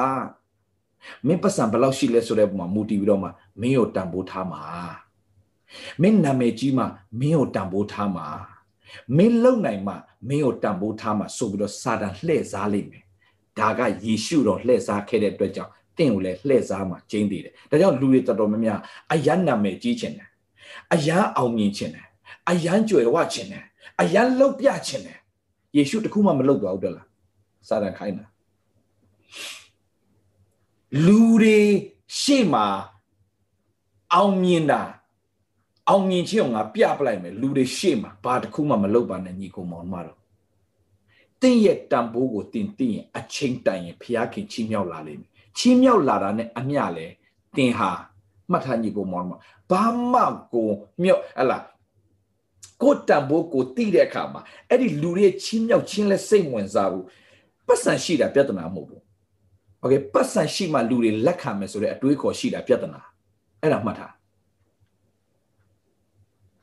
[1.26, 3.29] မင်းပတ်စံဘယ်လောက်ရှိလဲဆိုတဲ့ပုံမှာမူတည်ပြီးတော့မှ
[3.61, 4.62] မင်းကိုတန်ဖိုးထားမှာ
[6.03, 6.85] မင်းနာမည်ကြီးမှ
[7.20, 8.26] မင်းကိုတန်ဖိုးထားမှာ
[9.16, 9.94] မင်းလုံနိုင်မှ
[10.29, 13.05] မင်းကိုတန်ဖိုးထားမှာဆိုပြီးတော့စာတန်လှည့်စားလိမ့်မယ်
[13.59, 18.81] ဒါကယေရှုတော်လှည့်စားခဲ့တဲ့အတွက်ကြောင့်တင့်ကိုလည်းလှည့်စားမှာကျင်းသေးတယ်ဒါကြောင့်လူတွေတော်တော်များများ
[19.12, 20.29] အယမ်းနာမည်ကြီးခြင်းတယ်
[20.92, 22.07] အယမ်းအောင်မြင်ခြင်းတယ်
[22.50, 23.64] အယမ်းကြွယ်ဝခြင်းတယ်
[24.00, 25.18] အယမ်းလှုပ်ပြခြင်းတယ်
[25.76, 27.07] ယေရှုတခုမှမလှုပ်သွားဘူးတလား
[27.68, 28.26] စာတန်ခိုင်းတာ
[31.04, 31.58] လူတွေ
[32.20, 32.66] ရှေ့မှာ
[34.14, 34.82] အောင်မြင်တာ
[35.88, 40.18] အောင်မြင်ခြင်းကိုငါပြပလိုက်မယ်လူတွေရှေ့မှာဘာတစ်ခုမှမလုပ်ပါနဲ့ညီကောင်မောင်မတော်
[41.40, 47.06] တင်းရဲ့တန်ဖိုးကိုတင်တင်ရင်အချိန်တိုင်ရင်ဖျားခင်ချီးမြှောက်လာလိမ့်မယ်ချီးမြှောက်လာတာနဲ့အမျှလဲ
[47.56, 47.90] တင်ဟာ
[48.50, 49.32] မှတ်ထားညီကောင်မောင်မ
[49.70, 50.20] ဘာမှ
[50.52, 50.70] ကို
[51.02, 51.58] မြောက်ဟလာ
[52.82, 57.04] ကိုတန်ဖိုးကိုတိတဲ့အခါမှာအဲ့ဒီလူတွေချီးမြှောက်ခြင်းလဲစိတ်ဝင်စားဘူး
[57.66, 59.02] ပတ်စံရှိတာပြဿနာမဟုတ်ဘူး
[59.79, 63.01] โอเคပတ်စံရှိမှလူတွေလက်ခံမယ်ဆိုတဲ့အတွေးခေါ်ရှိတာပြဿနာ
[63.62, 64.13] အဲ့ဒါမှတ်ထား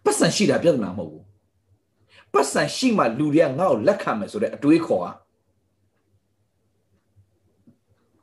[0.05, 1.25] ပတ်စံရှိတာပြဿနာမဟုတ်ဘူး
[2.33, 5.17] ပတ်စံရှိမှလူတွေကငါ့ကိုလက်ခံမယ်ဆိုတဲ့အတွေးခေါ်อ่ะ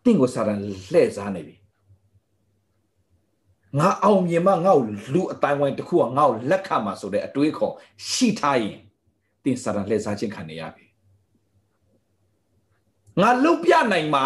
[0.04, 1.56] တင့်ကိုစာရန်လှည့်စားနေပြီ
[3.80, 7.74] ငါအောင်မြင်မှငါ့ကိုလူအတိုင်းဝိုင်းတစ်ခုကငါ့ကိုလက်ခံမှာဆိုတဲ့အတွေးခေါ်
[8.10, 8.78] ရှိထားရင်
[9.44, 10.86] တင်စာရန်လှည့်စားခြင်းခံနေရပြီ
[13.22, 14.26] ငါလုတ်ပြနိုင်မှာ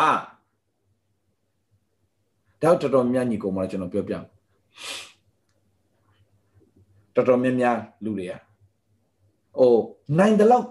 [2.62, 4.14] တော့တော်တော်များညီကောင်မကျွန်တော်ပြောပြ
[7.14, 8.32] တော်တော်များများလူတွေက
[9.58, 9.74] ဟို
[10.18, 10.64] နိုင်တယ်လို့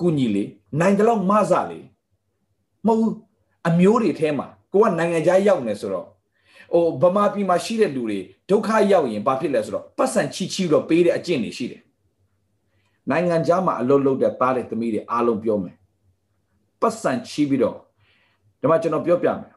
[0.00, 0.44] ကုညီလေ
[0.80, 1.80] နိုင်တယ်လို့မဆလေ
[2.86, 3.14] မဟုတ်
[3.68, 6.06] အမျိုးတွေထဲမှာကိုကနိုင်ငံခြားရောက်နေဆိုတော့
[6.72, 8.18] ဟိုဗမာပြည်မှာရှိတဲ့လူတွေ
[8.50, 11.82] ဒုက္ခရောက်ရင်ဘာဖြစ်လဲဆိုတော့ပတ်စံချီချီတော့ပေးတဲ့အကျင့်တွေရှိတယ်
[13.10, 15.76] နိုင်ငံခြားမှာအလုပ်လုပ်တဲ့သားတဲ့သမီးတွေအားလုံးပြောမယ်
[16.80, 17.76] ပတ်စံချီပြီးတော့
[18.60, 19.52] ဒီမှာကျွန်တော်ပြောပြမယ်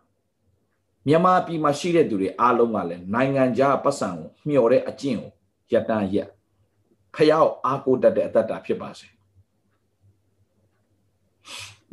[1.07, 5.31] မြန်မာပြည်မှာရှိတဲ့သူတွေအားလုံးကလည်းနိုင်ငံခြားပတ်စံကိုမျှော်တဲ့အကျင့်ကို
[5.71, 6.29] ရပ်တန်းရက်
[7.15, 9.07] ဖះကိုအားကိုးတတ်တဲ့အသက်တာဖြစ်ပါစေ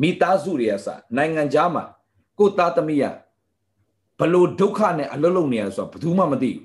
[0.01, 1.85] မိသားစုတွေအစနိုင်ငံခြားမှာ
[2.39, 3.05] ကိုသားသမီးရ
[4.19, 6.65] ဘလို့ဒုက္ခနဲ့အလုံးလုံးနေရဆိုတော့ဘယ်သူမှမသိဘူး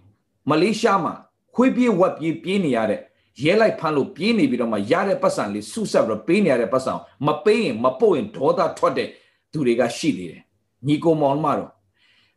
[0.50, 1.14] မလေးရှားမှာ
[1.56, 3.02] ခွေးပြေးဝက်ပြေးပြေးနေရတဲ့
[3.44, 6.94] ရဲလိုက်ဖမ်းလို့ပြေးနေပြီးတော့မှရတဲ့ပတ်စံလေးဆုဆက်ပြီးတော့ပေးနေရတဲ့ပတ်စံ
[7.26, 9.10] မပေးရင်မပို့ရင်ဒေါသထွက်တဲ့
[9.52, 10.44] သူတွေကရှိသေးတယ်
[10.88, 11.72] ညီကိုမောင်မတော်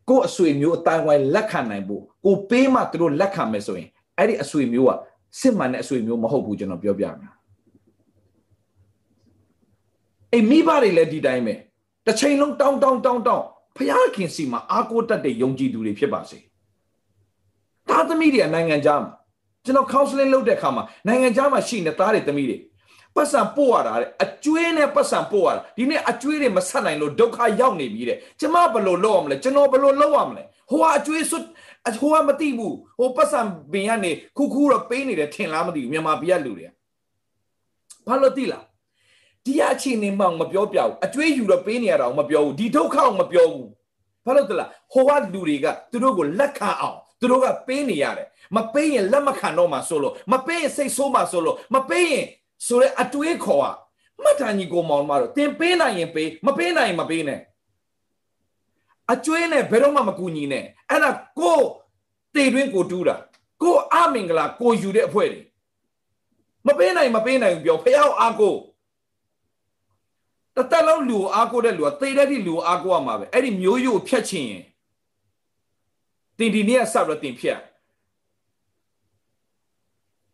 [0.08, 4.92] ကိုအဆွေမျိုးအတိုင်းဝိုင်းလက်ခံနိုင်ဖို့ကိုပေးမှသူတို့လက်ခံမယ်ဆိုရင်အဲ့ဒီအဆွေမျိုးက
[5.40, 7.32] စစ်မှန်တဲ့အဆွေမျိုးမဟုတ်ဘူးကျွန်တော်ပြောပြမယ်
[10.32, 11.54] အိမ်မိဘတွေလည်းဒီတိုင်းပဲ
[12.06, 13.44] တစ်ချိန်လုံးတောင်းတောင်းတောင်းတောင်း
[13.76, 13.78] ဖ
[14.16, 16.38] ခင်စီမှာအာကိုတတ်တဲ့ယုံကြည်သူတွေဖြစ်ပါစေ
[17.88, 19.12] သားသမီးတွေကနိုင်ငံခြားမှာ
[19.64, 22.56] ကျွန်တော် counseling လုပ်တဲ့အခါမှာနိုင်ငံခြားမှာရှိနေသားတွေသမီးတွေ
[23.18, 31.44] ပတ်စံပို့ရတာတဲ့အကျွေးနဲ့ပတ်စံပို့ရတာဒီနေ့အကျွေးတွေမဆက်နိုင်လို့ဒုက္ခရောက်နေပြီတဲ့ကျမဘယ်လိုလုပ်ရမလဲကျွန်တော်ဘယ်လိုလုပ်ရမလဲဟိုကအကျွေးစွတ်
[32.00, 33.40] ဟိုကမသိဘူးဟိုပတ်စံ
[33.72, 36.70] ပင်ကနေခုခုတော့ပေးနေတယ်ထင်လားမသိဘူးမြန်မာပြည်ကလူတွေက
[38.06, 38.64] ဘာလို့သိလား
[39.44, 43.68] ဒီအချင်းနေမှမပြောပြဘူးအကျွေးယူတော့ပေးနေရတာမပြောဘူးဒီဒုက္ခကိုမပြောဘူး
[44.24, 48.26] ဘာလို့တလားဟိုကလူတွေကသူတို့ကိုလက်ခံအောင်သူတို့ကပေးနေရတယ်
[48.56, 52.24] မပေးရင်လက်မခံတော့မှဆိုလို့မပေးရင်စိတ်ဆိုးမှဆိုလို့မပေးရင်
[52.66, 53.74] ဆိုရဲအတွေးခေါ်อ่ะ
[54.22, 57.40] မှတ်တမ်းကြီးကိုမောင်မတော့တင်ပေးနိုင်ရင်ပေးမပေးနိုင်ရင်မပေးနဲ့
[59.12, 61.58] အကျွေးနဲ့ဘယ်တော့မှမကူညီနဲ့အဲ့ဒါကို
[62.34, 63.16] တေတွင်းကိုတူးတာ
[63.62, 65.40] ကိုအမင်္ဂလာကိုယူတဲ့အဖွဲ့တွေ
[66.66, 68.54] မပေးနိုင်မပေးနိုင်ဘူးပြောဖះအားကို
[70.56, 74.64] တသက်လုံးလူကိုအားကိုတဲ့လူကသေတဲ့ဒီလူကိုအားကိုရမှာပဲအဲ့ဒီမျိုးရိုးဖြတ်ချင်ရင်
[76.38, 77.58] တင်ဒီနေ့ကဆောက်တော့တင်ဖြတ်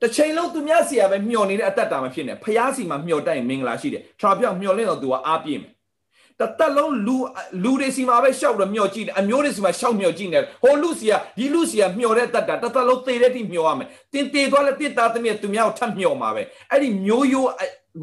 [0.05, 5.73] တစ်ချိန်လုံးသူများစီကပဲမျောနေတဲ့အသက်တာမဖြစ်နဲ့ဖျားစီမှာမျောတိုက်ရင်မင်္ဂလာရှိတယ်။ထွာပြောင်မျောလင့်တော့သူကအားပြည့်မယ်။
[6.41, 7.17] တသက်လုံးလူ
[7.63, 17.51] လူတွေစီမှာပဲရှောက်တော့မျောကြည့်တယ်အမျိုးတွေစီမှာရှောက်မျောကြည့်နေတယ်။ဟိုလူစီကဒီလူစီကမျောတဲ့အသက်တာတသက်လုံးသေတဲ့တိမျောရမယ်။တင်တေသွားလဲတစ်သားသမီးသူများကိုထပ်မျောမှာပဲ။အဲ့ဒီမျိုးရိုး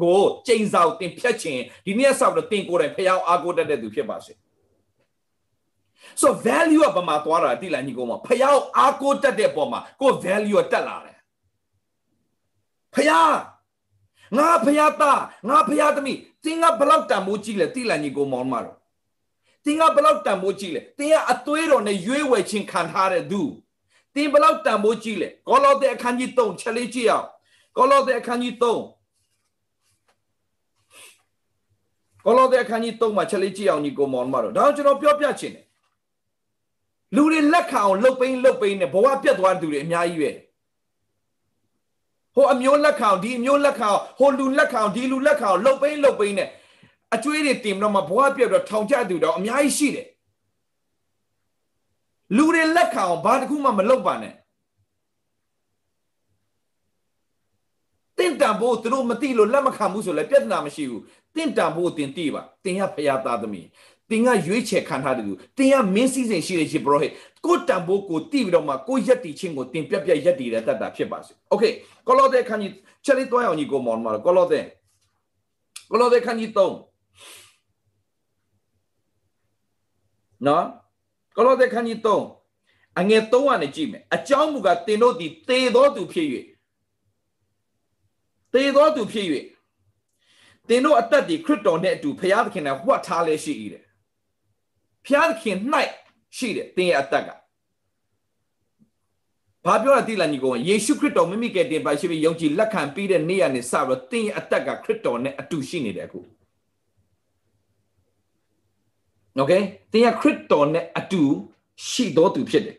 [0.02, 4.32] ကိုကျိန်စာကိုတင်ဖြတ်ခြင်းဒီနေ့ဆောက်တော့တင်ကိုယ်တိုင်ဖျားအားကိုတတ်တဲ့သူဖြစ်ပါစေ။
[6.20, 11.11] so value ကဘာမှသွားတာတိလာညီကောင်မဖျားအားကိုတတ်တဲ့ပုံမှာကို value ကတက်လာတယ်
[12.94, 13.34] ဖယား
[14.36, 18.76] ငါဖယားသားငါဖယားသမီးတင်းကဘလောက်တန်မိုးကြီးလဲတိလန်ကြီးကိုမောင်းမတော့
[19.64, 23.42] တင်းကဘလောက်တန်မိုးကြီးလဲတင်းကအသွေးတော်နဲ့ရွေးဝယ်ခြင်းခံထားတဲ့သူ
[24.14, 27.26] တင်းဘလောက်တန်မိုးကြီးလဲကောလောသဲအခန်းကြီး3ချက်လေးကြည့်အောင်
[27.76, 28.64] ကောလောသဲအခန်းကြီး3
[32.24, 35.66] ကောလောသဲအခန်းကြီး3မှာချက်လေးကြည့်အောင်ညီကိုမောင်းမတော့ဒါကျွန်တော်ပြောပြချင်တယ်
[37.14, 40.30] လူတွေလက်ခံအောင်လှုပ်ပိန်းလှုပ်ပိန်းနဲ့ဘဝပြတ်သွားတဲ့သူတွေအများကြီးပဲ
[42.34, 46.48] ဟိုအမျိုးလက်ခံဒီအမျိုးလက်ခံဟိုလူလက်ခံဒီလူလက်ခံလှုပ်ပိန်းလှုပ်ပိန်းနဲ့
[47.14, 50.06] အကျွေးတွေတင်တော့မှဘဝပြတ်တော့ထောင်ချသူတော့အများကြီးရှိတယ်
[52.36, 54.34] လူတွေလက်ခံအောင်ဘာတစ်ခုမှမလုပ်ပါနဲ့
[58.18, 61.02] တင့်တန်ဖို့သူတို့မသိလို့လက်မခံဘူးဆိုလည်းပြဿနာမရှိဘူး
[61.36, 63.66] တင့်တန်ဖို့တင်တိပါတင်ရဖရာသားသမီး
[64.12, 67.08] တင်ကရွေးချယ်ခံထားတယ်သူတင်ကမင်းစည်းစိမ်ရှိတဲ့ယေဘရဟိ
[67.44, 71.72] ကိုတန်ဖိုးကိုတိပြီးတော့မှကိုရက်တီချင်းကိုတင်ပြက်ပြက်ရက်တီတဲ့တတ်တာဖြစ်ပါစေ။ Okay
[72.06, 72.72] ကောလောသဲခန်းကြီး
[73.04, 74.60] ချက်လေးတွားအောင်ညီကိုမောင်မတော်ကောလောသဲ
[75.90, 76.60] ကောလောသဲခန်းကြီး3
[80.46, 80.64] နော်
[81.36, 86.26] ကောလောသဲခန်းကြီး3အငယ်3ကနေကြည့်မယ်အကြောင်းမူကားတင်တို့သည်သေသောသူဖြစ်၍
[88.52, 89.26] သေသောသူဖြစ်၍
[90.68, 93.82] တင်တို့အသက်ဒီခရစ်တော်နဲ့အတူဖရာသခင်နဲ့ဝှက်ထားလဲရှိ၏တဲ့
[95.05, 95.57] ဖျားသခင်၌
[96.37, 97.29] ရှိတယ်သင်ရဲ့အသက်က
[99.65, 106.19] ဘာပြောတာတိလာညီကောင်ယေရှုခရစ်တော်မိမိကယ်တင်ပါရှိပြီးယုံကြည်လက်ခံပြီးတဲ့နေ့ရက်နေ့စပြီးတော့သင်ရဲ့အသက်ကခရစ်တော်နဲ့အတူရှိနေတယ်အခု
[109.37, 109.53] โอเค
[109.91, 111.23] သင်ရဲ့ခရစ်တော်နဲ့အတူ
[111.87, 112.77] ရှိတော်သူဖြစ်တယ်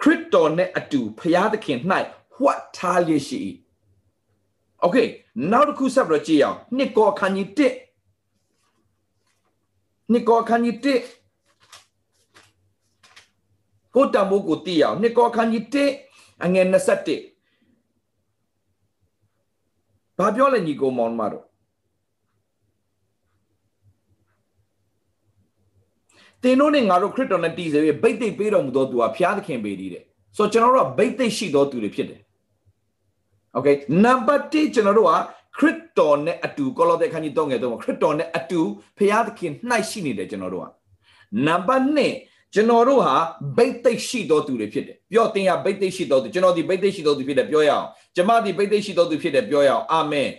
[0.00, 1.78] ခရစ်တော်နဲ့အတူဖျားသခင်၌
[2.36, 3.40] ဝှက်ထားရရှိ
[4.80, 4.96] โอเค
[5.52, 7.86] နောက်တစ်ခုဆက်ပြီးတော့ကြည့်အောင်နှစ်ကောအခန်းကြီး1
[10.11, 10.87] နှစ်ကောခန်းကြီး1
[13.95, 15.63] ကိုတံမိုးကိုတည်ရအောင်နှစ်ကောခန်းကြီး
[16.05, 16.75] 1အငယ်21
[20.17, 21.45] ဘာပြောလဲညီကောင်မောင်မတို့
[26.41, 30.03] သင်တို့နဲ့ငါတို့ခရစ်တော်နဲ့တည်စေပြီးဗိတ်သိက်ပေးတော်မူသောသူဟာဘုရားသခင်ပေတည်တယ်
[30.37, 32.21] ဆိုတော့ကျွန်တော်တို့ကဗိတ်သိက်ရှိသောသူတွေဖြစ်တယ်
[33.55, 35.11] okay နံပါတ်1ကျွန်တော်တို့က
[35.57, 38.61] ခရစ်တော်နဲ့အတူကောလောသဲခန်းကြီး3ငယ်3ခရစ်တော်နဲ့အတူ
[38.97, 40.67] ဖျားသခင်နှိုက်ရှိနေတယ်ကျွန်တော်တို့က
[41.45, 41.85] နံပါတ်
[42.19, 43.15] 2ကျွန်တော်တို့ဟာ
[43.57, 47.85] ဗိတ်သိက်ရှိတော်သူတွေဖြစ်တယ်ပြောတင်ရဗိတ်သိက်ရှိတော်သူကျွန်တော်ဒီဗိတ်သိက်ရှိတော်သူဖြစ်တယ်ပြောရအောင်
[48.15, 50.29] ကျမဒီဗိတ်သိက်ရှိတော်သူဖြစ်တယ်ပြောရအောင်အာမင်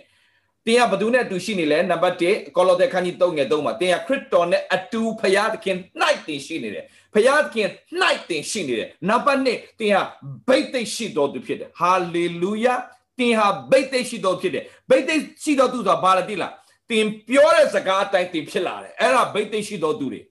[0.65, 5.77] တင်ကဘသူနဲ့အတူရှိနေလဲနံပါတ်1ကောလောသဲခန်းကြီး3ငယ်3မှာတင်ကခရစ်တော်နဲ့အတူဖရာသခင်၌
[6.27, 7.67] တင်ရှိနေတယ်ဖရာသခင်၌
[8.29, 10.01] တင်ရှိနေတယ်နံပါတ်2တင်ဟာ
[10.47, 12.75] ဘိတ်သိက်ရှိတော်သူဖြစ်တယ်ဟာလေလုယာ
[13.19, 16.53] တင်ဟာဘိတ်သိက်ရှိတော်ဖြစ်တယ်ဘိတ်သိက်ရှိတော်သူဆိုတာဘာလဲတိလား
[16.89, 20.21] တင်ပြောတဲ့စကားအတိုင်းတင်ဖြစ်လာတယ်အဲ့ဒါဘိတ်သိက်ရှိတော်သူတွေ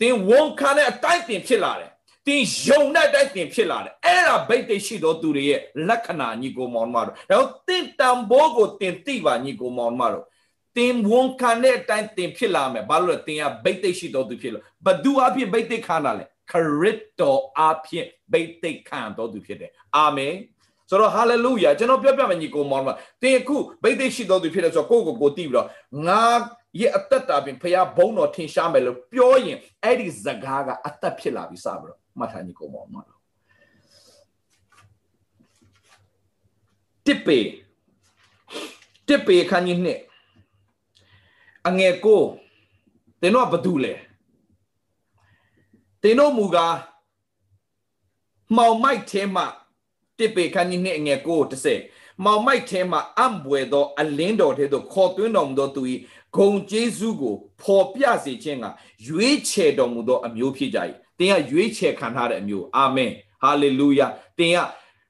[0.00, 1.90] တင်ဝန်ခံတဲ့အတိုင်းတင်ဖြစ်လာတယ်
[2.26, 10.24] တင်ယုံတဲ့အတိုင်းတင်ဖြစ်လာတယ်အဲ့ဒါဘိတ်သိက်ရှိတော်သူတွေရဲ့လက္ခဏာညီကိုမောင်မတို့ဒါတော့တင်တံဘိုးကိုတင်သိပါညီကိုမောင်မတို့
[10.76, 20.34] တင်ဝန်ခံတဲ့အတိုင်းတင်ဖြစ်လာမယ်ဘာလို့လဲတင်ကဘိတ်သိက်ရှိတော်သူဖြစ်လို့ဘသူအဖြစ်ဘိတ်သိက်ခံတာလဲခရစ်တော်အဖြစ်ဘိတ်သိက်ခံတော်သူဖြစ်တယ်အာမင်
[20.90, 22.88] ဆိုတော့ hallelujah ကျွန်တော်ပြောပြမယ်ညီကိုမောင်မ
[23.22, 25.68] တင်အခုဘိတ်သိက်ရှိတော်သူဖြစ်တယ်ဆိုတော့ကိုယ့်ကိုယ်ကိုတည်ပြီးတော့
[26.06, 26.24] ငါ
[26.80, 32.96] ရဲ့အသက်တာပြင်ဖះဘုံတော်ထင်ရှားမယ်လို့ပြောရင်အဲ့ဒီဇကားကအသက်ဖြစ်လာပြီစပြီးတော့မှတ်ထားညီကိုမောင်မ
[37.06, 37.38] တစ်ပေ
[39.08, 40.00] တစ်ပေခန်းကြီးနှစ်
[41.68, 42.20] အငယ်ကို
[43.20, 43.94] တင်တော့ဘာတူလဲ
[46.02, 46.76] တင်တို့မူကား
[48.56, 49.46] မောင်မိုက်ထဲမှာ
[50.20, 51.40] တစ်ပေခန်းကြီးနှစ်အငယ်ကို
[51.82, 55.82] 30မောင်မိုက်ထဲမှာအံပွေသောအလင်းတော်ထဲသို့ခေါ်သွင်းတော်မူသောသူ၏
[56.36, 58.66] ဂုံကျေးဇူးကိုဖော်ပြစေခြင်းက
[59.06, 60.78] ရွေးချယ်တော်မူသောအမျိုးဖြစ်ကြ၏
[61.18, 64.06] တင်ကရွေးချယ်ခံထားတဲ့အမျိုးအာမင်ဟာလေလုယာ
[64.38, 64.58] တင်က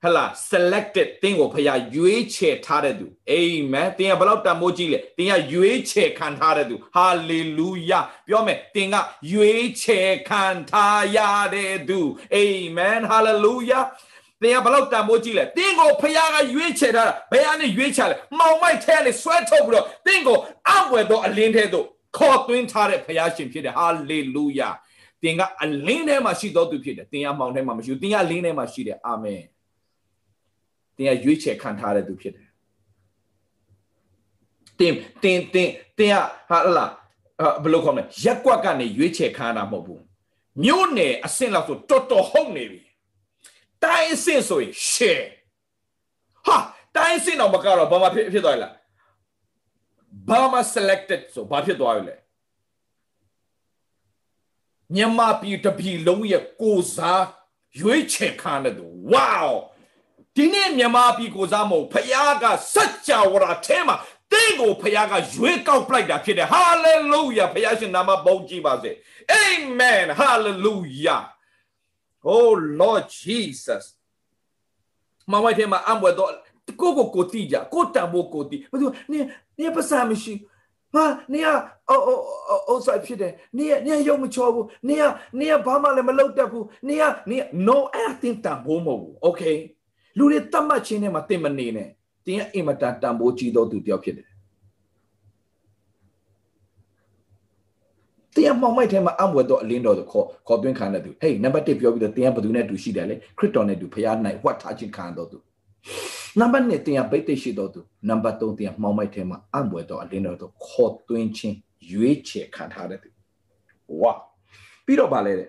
[0.03, 3.43] ဟလာ selected တင်းကိုဖခင်ရွေးချယ်ထားတဲ့သူအာ
[3.73, 8.97] မင်တင်းကဘလောက်တန်မိုးကြီးလဲတင်းကရွေးချယ်ခံထားတဲ့သူဟာလေလုယာပြောမယ်တင်းက
[9.33, 11.19] ရွေးချယ်ခံထားရ
[11.55, 12.01] တဲ့သူ
[12.35, 12.45] အာ
[12.77, 13.19] မင်ဟာ
[14.43, 24.69] လေလုယာတင်းကဘလောက်တန်မိုးကြီးလဲတင်းကိုဖခင်ကရွေးချယ်ထားတာဘယ်အနေရွေးချယ်လဲမောင်မိုက်ထဲနဲ့ဆွဲထုတ်ပြီးတော့တင်းကိုအံ့ဖွယ်သောအလင်းထဲသို့ခေါ်သွင်းထားတဲ့ဖခင်ရှင်ဖြစ်တယ်ဟာလေလုယာ
[25.23, 29.43] တင်ကအလင်းထဲမှာရှိတော်သူဖြစ်တယ်တင်ကမောင်ထဲမှာမရှိဘူးတင်ကအလင်းထဲမှာရှိတယ်အာမင်
[30.97, 32.49] တင်ကရွေးချယ်ခံထားတဲ့သူဖြစ်တယ်
[34.79, 36.17] တင်တင်တင်တင်က
[36.51, 36.87] ဟာလာ
[37.63, 40.03] ဘယ်လိုခေါ်မလဲရက်ကွက်ကနေရွေးချယ်ခံတာမဟုတ်ဘူး
[40.65, 42.81] မြို့နယ်အဆင့်လောက်ဆိုတော်တော်ဟုတ်နေပြီ
[43.85, 45.23] တိုင်းအဆင့်ဆိုရင်ရှယ်
[46.47, 46.57] ဟာ
[46.97, 48.75] တိုင်းအဆင့်တော့မကတော့ဘာမှဖြစ်ဖြစ်သွားလား
[50.29, 52.17] ဘာမှ selected ဆိုဘာဖြစ်သွားရလဲ
[54.95, 57.25] မြန်မာပြည်တပြည်လုံးရဲ့ကိုစား
[57.81, 59.51] ရွေးချယ်ခံတဲ့သူ wow
[60.37, 63.97] ဒီနေ့မြန်မာပြည်ကိုစားမဟုတ်ဖခင်ကစัจ java ရာထဲမှာ
[64.33, 68.91] တင်းကိုဖခင်ကရွေးကောက်ပလိုက်တာဖြစ်တယ် hallelujah ဖခင်ရှင်နာမပုံကြည့်ပါစေ
[69.45, 71.21] amen hallelujah
[72.35, 73.85] oh lord jesus
[75.31, 76.31] မမထဲမှာအံဘွယ်တော့
[76.81, 79.25] ကိုကိုကိုတီးကြကိုတံမိုးကိုတီးဘာလို့နင်
[79.59, 80.35] နင်ပစမရှိ
[80.95, 81.47] ဟာနေရ
[81.89, 82.19] အိုအို
[82.69, 85.03] အိုဆိုင်ဖြစ်တယ်နေရနေရရုံမချောဘူးနေရ
[85.39, 87.37] နေရဘာမှလည်းမလုပ်တတ်ဘူးနေရနေ
[87.69, 89.57] no acting တန်ဖိုးမဟုတ်ဘူး okay
[90.19, 91.89] လူတွေတတ်မှတ်ခြင်းနဲ့မှတင်မနေနဲ့
[92.25, 94.27] တင်ရဲ့အင်မတန်တန်ဖိုးကြီးသောသူတယောက်ဖြစ်တယ်
[98.35, 105.39] တင်ရမောင်မိုက်ထဲမှာအံ့ဘွယ်တော့အလင်းတော်ဆိုခေါ်ခေါ်သွင်းခံတဲ့သူဟေးနံပါတ်1ပြောပြီးတော့တင်ရဘယ်သူနဲ့တူရှိတယ်လဲခရစ်တော်နဲ့တူဖရားနိုင်ဝတ်ထားခြင်းခံတော်သူ
[106.41, 111.57] နံပါတ်2တင်ရဗိတ်သိရှိတော်သူနံပါတ်3တင်ရမောင်မိုက်ထဲမှာအံ့ဘွယ်တော့အလင်းတော်ဆိုခေါ်သွင်းခြင်း
[111.91, 113.09] ရွေးချယ်ခံထားတဲ့သူ
[114.01, 114.13] ဝါ
[114.85, 115.49] ပြီးတော့ဗာလဲတဲ့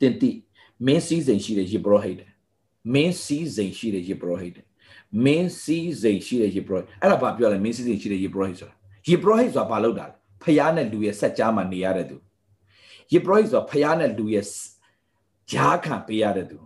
[0.00, 0.30] တင်တိ
[0.86, 2.28] မင်းစည်းစိမ်ရှိတဲ့ယေဘရဟိတ်
[2.94, 4.64] မင်းစည်းစိမ်ရှိတဲ့ယေဘရဟိတ်
[5.24, 8.74] မင်းစည်းစိမ်ရှိတဲ့ယေဘရဟိတ်အဲ့ဒါဘာပြောလဲမင်းစည်းစိမ်ရှိတဲ့ယေဘရဟိတ်ဆိုတာ
[9.08, 12.16] ယေဘရဟိတ်ဆိုတာဘာလုပ်တာလဲ ဖျားနဲ့လူရဲ့ဆက်ကြားမှာနေရတဲ့သူ
[13.12, 14.46] ယေဘရဟိတ်ဆိုတာဖျားနဲ့လူရဲ့
[15.52, 16.58] ဂျားခံပေးရတဲ့သူ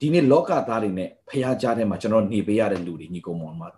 [0.00, 3.68] ဒီနေ့လောကသားတွေနဲ့ဖျားကြားထဲမှာကျွန်တော်နေပေးရတဲ့လူတွေညီကောင်မောင်မှာ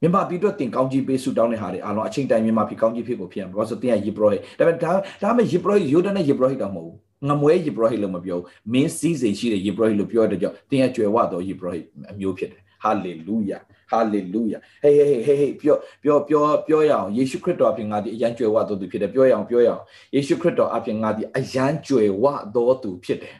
[0.00, 8.38] မြန်မာပြည်တော့တင်ကောင်းကြီးပေးဆူတောင်းတဲ့ဟာတွေအားလုံးအချိန်တိုင်းမြန်မာပြည်ကောင်းကြီးဖြစ်ကိုဖြစ်အောင်ဘာလို့ဆိုတင်ရယေဘရဟိတ်ဒါပေမဲ့ဒါဒါမဲ့ယေဘရဟိတ်ယူဒန်နဲ့ယေဘရဟိတ်တော့မဟုတ်ဘူးငမွဲယေဘရဟိလို့မပြော
[8.72, 11.80] မင်းစည်းစိမ်ရှိတဲ့ယေဘရဟိလို့ပြောတဲ့ကြောင့်တင်ရကျွယ်ဝတော်ယေဘရဟိ
[12.10, 13.58] အမျိုးဖြစ်တယ်ဟာလေလုယာ
[13.90, 19.82] ဟာလေလုယာဟေးဟေးဟေးဟေးပြောပြောပြောပြောရအောင်ယေရှုခရစ်တော်အပြင်ငါဒီအရန်ကျွယ်ဝတော်သူဖြစ်တယ်ပြောရအောင်ပြောရအောင်
[20.14, 22.24] ယေရှုခရစ်တော်အပြင်ငါဒီအရန်ကျွယ်ဝ
[22.54, 23.36] တော်သူဖြစ်တယ်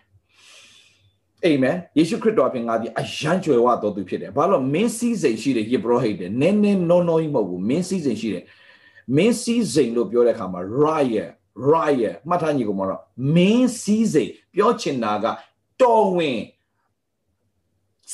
[1.44, 8.44] အာမင်ယေရှုခရစ်တော်အပြင်ငါဒီအရန်ကျွယ်ဝတော်သူဖြစ်တယ်ဘာလို့မင်းစည်းစိမ်ရှိတဲ့ယေဘရဟိတဲ့နည်းနည်းနောနောကြီးမဟုတ်ဘူးမင်းစည်းစိမ်ရှိတဲ့
[9.16, 11.30] မင်းစည်းစိမ်လို့ပြောတဲ့အခါမှာ riot
[11.72, 13.00] riot မှတ်ထားညီကောင်မတော့
[13.34, 15.26] မင်းစည်းစိမ်ပြောချင်တာက
[15.82, 16.40] တော်ဝင်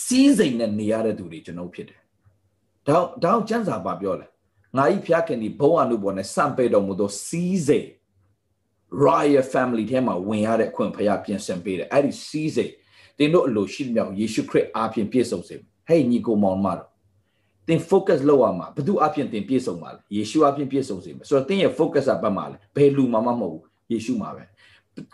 [0.04, 2.00] စည်းစိမ်နဲ့နေရတဲ့သူတွေကျွန်တော်ဖြစ်တယ်။
[2.88, 4.26] ဒါဒါကျမ်းစာပါပြောလဲ
[4.76, 7.88] ငါဤဖျားခင်ဒီဘုံအနုဘောနဲ့စံပေတော်မူသောစည်းစိမ်
[9.04, 12.72] riot family ထဲမှာဝင်ရတဲ့အခွင့်ဖျားပြင်ဆင်ပေးတယ်။အဲ့ဒီစည်းစိမ်
[13.18, 15.54] တင်တို့အလိုရှိမြောက်ယေရှုခရစ်အားဖြင့်ပြည့်စုံစေ။
[15.88, 16.88] ဟဲ့ညီကိုမောင်မတော်
[17.68, 24.42] သင် focus လုပ်ရမှာဘသူအပြင်သင်ပြည့်စုံပါလေယေရှုအပြင်ပြည့်စုံစေမယ်ဆိုတော့သင်ရဲ့ focus ကဘက်မှာလေဘယ်လူမှမမဟုတ်ဘူးယေရှုမှာပဲ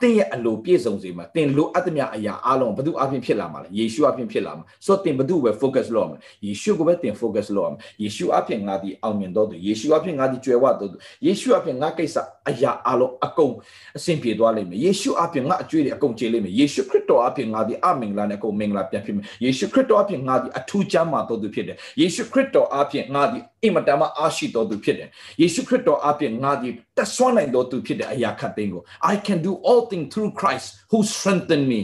[0.02, 12.16] တင်းရဲ့အလိုပြည့်စုံစေမှာတင်းလိုအပ်သမျှအရာအလုံးဘယ်သူအပြင်ဖြစ်လာမှာလဲယေရှုအပြင်ဖြစ်လာမှာဆိုတော့တင်းဘယ်သူပဲ focus လုပ်အောင်ယေရှုကိုပဲတင်း focus လုပ်အောင်ယေရှုအပြင်ငါဒီအောင်မြင်တော့သူယေရှုအပြင်ငါဒီကြွယ်ဝတော့သူယေရှုအပြင်ငါကိစ္စ
[12.48, 13.54] အရာအလုံးအကုန်
[13.96, 25.08] အဆင်ပြေသွားလိမ့်မယ်ယေရှုအပြင်ငါအကျွေးတွေအကုန်ကျေလိမ့်မယ်ယေရှုခရစ်တော်အပြင်ငါဒီအမင်္ဂလာနဲ့အကုန်မင်္ဂလာပြန်ဖြစ်မယ်ယေရှုခရစ်တော်အပြင်ငါဒီအထူးချမ်းသာတော့သူဖြစ်တယ်ယေရှုခရစ်တော်အပြင်ငါဒီအင်မတန်မှအားရှိတော်သူဖြစ်တယ်
[25.40, 26.68] ယေရှုခရစ်တော်အပြင်ငါဒီ
[27.00, 28.82] တဆွမ်းနိုင်တော်သူဖြစ်တဲ့အရာခတ်သိမ်းကို
[29.12, 31.80] I can do all things through Christ who strengthen me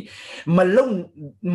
[0.56, 0.86] မလုံ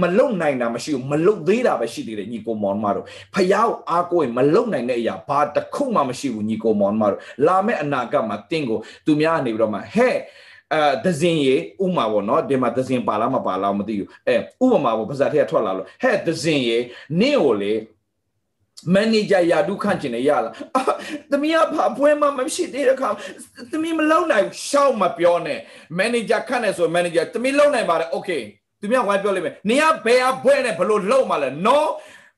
[0.01, 10.15] မလုံနိုင်တာမရှိဘူးမလုံသေးတာပဲရှိသေးတယ်ညီကိုမောင်မတို့ဖယားကိုအားကိုးရင်မလုံနိုင်တဲ့အရာဘာတစ်ခုမှမရှိဘူးညီကိုမောင်မတို့လာမယ့်အနာဂတ်မှာတင်းကိုသူများအနေပြီးတော့မှဟဲ့
[10.73, 16.77] အဲဒဇင်ရေဥမာပေါ့နော်ဒီမှာဒဇင်ပါလားမပါလားမသိဘူးအဲဥပမာပေါ့ပါဇာထက်ထွက်လာလို့ဟဲ့ဒဇင်ရေ
[17.19, 17.73] နင့်ကိုလေ
[18.94, 20.52] မန်နေဂျာယာဒုခန့်ကျင်နေရလား
[21.30, 23.08] သမီးကဘာပွဲမှမရှိသေးတဲ့ခါ
[23.70, 25.58] သမီးမလုံနိုင်ရှောက်မပြောနဲ့
[25.96, 28.30] မန်နေဂျာခန့်နေဆိုမန်နေဂျာသမီးလုံနိုင်ပါတယ်โอเค
[28.80, 31.78] သူများဝိုင်းပြောလိမ့်မယ်နေရဘယ်အပွဲနဲ့ဘလို့လုံမှလဲ no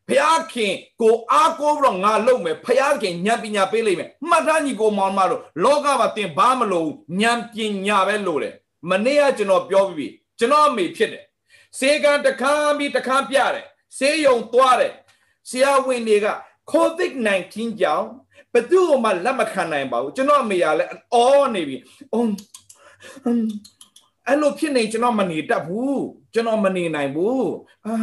[0.09, 6.89] ဖျားခင်ကိုအားကိုးပြီးတော့ငါလုံမယ်ဖျားခင်ဉာဏ်ပညာပေးလိမ့်မယ်မှတ်သားညီကိုမောင်မတို့လောကမှာသင်ဘာမလို့
[7.21, 8.55] ဉာဏ်ပညာပဲလို့တယ်
[8.91, 10.07] မနေ့ကကျွန်တော်ပြောပြီးပြီ
[10.39, 11.25] ကျွန်တော်အမေဖြစ်တယ်
[11.79, 13.65] စေကံတခါပြီးတခါပြတယ်
[13.99, 14.93] စေယုံသွားတယ်
[15.50, 16.28] ဆရာဝန်တွေက
[16.74, 18.08] COVID-19 ကြောင့်
[18.54, 21.78] ဘယ်သူမှလက်မခံနိုင်ပါဘူးကျွန်တော်အမေကလည်းအော်နေပြီ
[22.14, 22.34] အုံး
[24.28, 26.04] အဲ့လိုဖြစ်နေကျွန်တော်မနေတတ်ဘူး
[26.34, 27.50] ကျွန်တော်မနေနိုင်ဘူး
[27.86, 27.94] အာ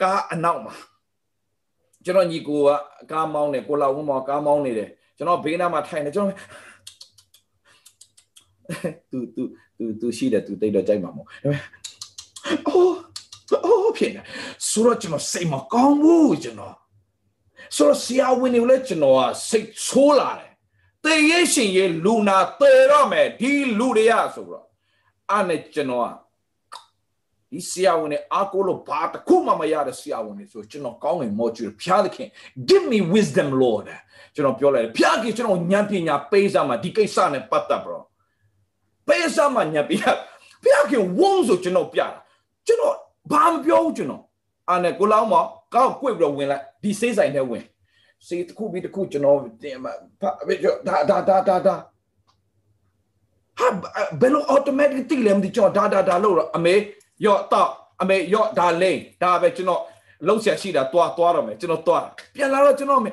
[0.00, 0.74] ကားအနောက်မှာ
[2.04, 2.68] ကျွန်တော်ညီကိုက
[3.10, 6.36] ကားမောင်းနေကိုလာဝန်းမောကားမောင်းနေတယ်ကျွန်တော်ဘေးနားမှာထိုင်နေကျွန်တော်
[9.10, 9.42] သူသူ
[9.78, 11.28] သူသူရှိတယ်သူတိတ်တော့ကြိုက်မှာမဟုတ်
[12.66, 12.96] အိုး
[13.64, 14.22] အိုးဖြစ်နေ
[14.68, 16.74] ဆိုတော့ကျွန်တော်စိတ်မကောင်းဘူးကျွန်တော်
[17.76, 20.52] ဆိုတော့ဆရာဝန်တွေလည်းကျွန်တော်ကစိတ်ဆိုးလာတယ်
[21.04, 24.66] တေရရှင်ရဲ့လူနာတေတော့မယ်ဒီလူတွေကဆိုတော့
[25.30, 26.08] အဲ့နဲ့ကျွန်တော်က
[27.50, 32.28] ဒီဆရာဝန်တွေအားကိုးလို့ဘာတခုမှမရတဲ့ဆရာဝန်တွေဆိုကျွန်တော်ကောင်းငင်မောကြည့်ဖျားသခင်
[32.68, 33.86] give me wisdom lord
[34.34, 37.98] ကျွန်တော်ပြောလိုက်တယ်ဖျားကြီးကျွန်တော်ဉာဏ်ပညာပေးစားမှာဒီကိစ္စနဲ့ပတ်သက် bro
[39.08, 40.10] ပေးစားမှာဉာဏ်ပညာ
[40.64, 42.08] ဖျားကြီးဝုန်းဆိုကျွန်တော်ပြတာ
[42.66, 42.96] ကျွန်တော်
[43.30, 44.22] ဘာမပြောဘူးကျွန်တော်
[44.68, 45.34] အားနဲ့ကိုလောင်းမ
[45.74, 47.64] ကောက်ကွေ့ပြီးတော့ဝင်လိုက်ဒီစေးဆိုင်ထဲဝင်
[48.26, 49.92] စေးတစ်ခုပြီးတစ်ခုကျွန်တော်တင်မှာ
[50.86, 51.74] ဒါဒါဒါဒါဒါ
[53.58, 53.68] ဟာ
[54.20, 56.74] ဘယ်လို automatic တိလဲမသိကျွန်တော်ဒါဒါဒါလို့အမေ
[57.26, 57.68] ရော့တော့
[58.02, 59.82] အမေရော့ဒါလိန်ဒါပဲကျွန်တော်
[60.26, 63.10] လုံးဆက်ရှိတာတွားတွားတော့မယ်ကျွန်တော်တွားပြန်လာတော့ကျွန်တော်အမေ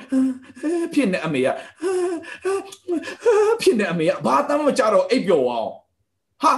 [0.93, 1.47] ဖြစ်နေအမေက
[3.61, 5.71] ဖြစ်နေအမေကဘာတမ်းမကြတော့အိပ်ပျော်အောင်
[6.41, 6.51] ဟာ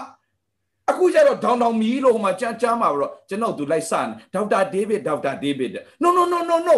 [0.89, 5.71] အခုကျတော့ဒေါင်ဒေါင်မီလို့ဟိုမှာကြမ်းကြမ်းမှာတော့ကျွန်တော်သူလိုက်စနေဒေါက်တာဒေးဗစ်ဒေါက်တာဒေးဗစ်
[6.04, 6.78] no no no no no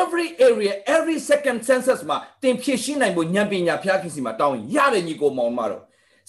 [0.00, 5.82] every area every second census မှာတင်ဖြည့်ရှင်းနိုင်ဖို့ဉာဏ်ပညာဖျားခင်စီမှာတောင်းရတယ်ညီကိုမောင်မတော့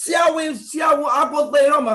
[0.04, 1.94] ဆရာဝန်ဆရာဝန်အကိုသေးတော့မှ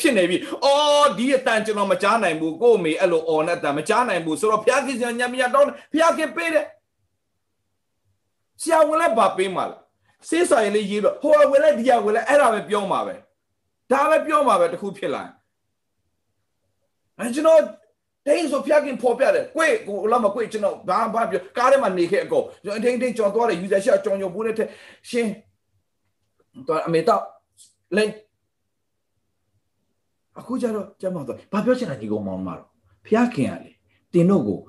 [0.00, 6.66] ဖြစ်နေပြီ။အော်ဒီအတန်ကျွန်တော်မကြားနိုင်ဘူးကို့မေအဲ့လိုအော်နဲ့အတန်မကြားနိုင်ဘူးဆိုတော့ဖျားခင်ဆရာညမရတော့ဖျားခင်ပေးတယ်။
[8.62, 9.80] ဆရာဝန်လည်းဗာပေးမှာလား။
[10.28, 13.14] စေးစာရေးလေးရေးတော့ဟိုဝင်လိုက်ဒီကဝင်လိုက်အဲ့ဒါပဲပြောမှာပဲ။
[13.92, 15.22] ဒါပဲပြောမှာပဲတခုဖြစ်လာ။
[17.18, 17.60] အဲကျွန်တော်
[18.26, 24.68] တင်းဆိုဖျားခင်ပေါ်ပြတယ်။ကိုယ်ကိုလာမကိုယ်ကျွန်တော်ဘာဘာပြောကားထဲမှာနေခဲ့အကောကျွန်တော်အတင်းတင်းကြော်သွားတယ်ယူဇာရှာကြောင်ကြော်ဘူးနဲ့တဲ့
[25.10, 25.28] ရှင်
[26.66, 27.22] တော့အမေတော့
[27.96, 28.04] လဲ
[30.38, 32.68] အခုကျတော့ကျမတော့ဘာပြောချင်တာဒီကောင်မောင်မတော့
[33.06, 33.70] ဖျားခင်ရလေ
[34.12, 34.60] တင်တို့ကို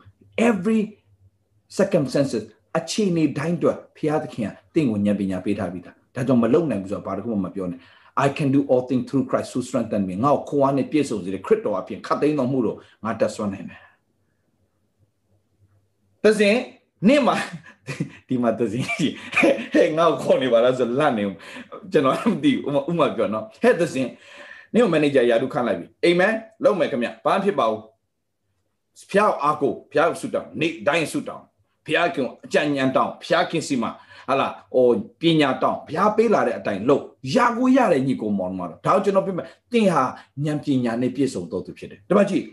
[0.50, 0.80] every
[1.78, 2.44] circumstances
[2.78, 7.80] အခြေအနေတိုင်းအတွက်ဖျားသခင်ကတင့်ကိုဉာဏ်ပညာပေးထားပြီးသားဒါကြောင့်မလုံနိုင်ဘူးဆိုတာဘာတစ်ခုမှမပြောနဲ့
[8.26, 13.82] I can do all things through Christ who strengthen me ငါ့ကိုခွန်အားနဲ့ပြည့်စုံစေတဲ့ခရစ်တော်အပြင်ခတ်သိမ်းတော်မူတော့ငါတက်ဆွမ်းနိုင်မယ်။
[16.24, 16.56] ဒါစဉ်
[17.08, 17.36] နေ့မှာ
[18.28, 19.14] ဒီမှာသစင်းကြီး
[19.74, 21.24] ဟဲ့ငါ့ကိုခေါ်နေပါလားဆိုလန့်နေ
[21.92, 24.10] ကျွန်တော်မသိဘူးဥမာပြောနော်ဟဲ့သစင်း
[24.74, 27.82] နေ့ကိုမန်နေဂျာယာဒုခန့်လိုက်ပြီအိမ်မန်လုံးမယ်ခင်ဗျဘာဖြစ်ပါဘူး
[29.12, 31.44] ဖျောက်အားကိုဖျောက်ဆူတောင်းနေ့တိုင်းဆူတောင်း
[31.86, 33.92] ဖျားခင်အကြံဉာဏ်တောင်းဖျားခင်စီမှာ
[34.30, 34.88] ဟာလာဟို
[35.22, 37.04] ပညာတောင်းဘုရားပေးလာတဲ့အတိုင်းလုပ်
[37.36, 40.04] ရာကိုရတဲ့ညီကိုမောင်မှာတော့ဒါကျွန်တော်ပြမယ်တင်ဟာ
[40.46, 42.46] ဉာဏ်ပညာနဲ့ပြည့်စုံတော်သူဖြစ်တယ်တပတ်ကြည့်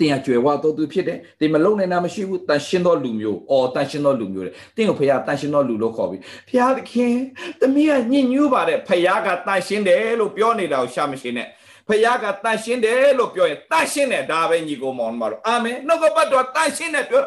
[0.00, 7.14] တင်ဟာကြွယ်ဝတော်သူဖြစ်တယ်တင်မလုံနိုင်တာမရှိဘူးတန်ရှင်းသောလူမျိုးအော်တန်ရှင်းသောလူမျိုးတဲ့တင်ကိုဖခင်တန်ရှင်းသောလူလို့ခေါ်ပြီးဖခင်သခင်
[7.60, 11.46] သမီးကညဉ့်ညူးပါတယ်ဖခင်ကတန်ရှင်းတယ်လို့ပြောနေတာကိုရှာမရှိနဲ့
[11.88, 17.22] ဖခင်ကတန်ရှင်းတယ်လို့ပြောရင်တန်ရှင်းတယ်ဒါပဲညီကိုမောင်မှာတော့အာမင်နှုတ်ကပတ်တော်တန်ရှင်းတယ်ပြော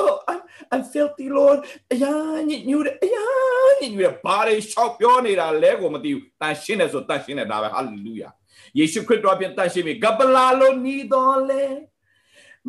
[0.00, 0.40] oh I'm
[0.72, 1.58] I'm filthy Lord
[1.92, 2.12] အရာ
[2.48, 3.26] ညစ်ညူးတယ်အရာ
[3.80, 8.32] ညစ်ညူးတယ်ဘာတွေရှောက်ပြောနေတာလဲကိုမသိဘူးတန်ရှင်းတယ်ဆိုတန်ရှင်းတယ်ဒါပဲ hallelujah
[8.78, 11.64] ယေရှုခရစ်တော်အပြင်တန်ရှင်းပြီဂဗလာလိုနီးတော်လဲ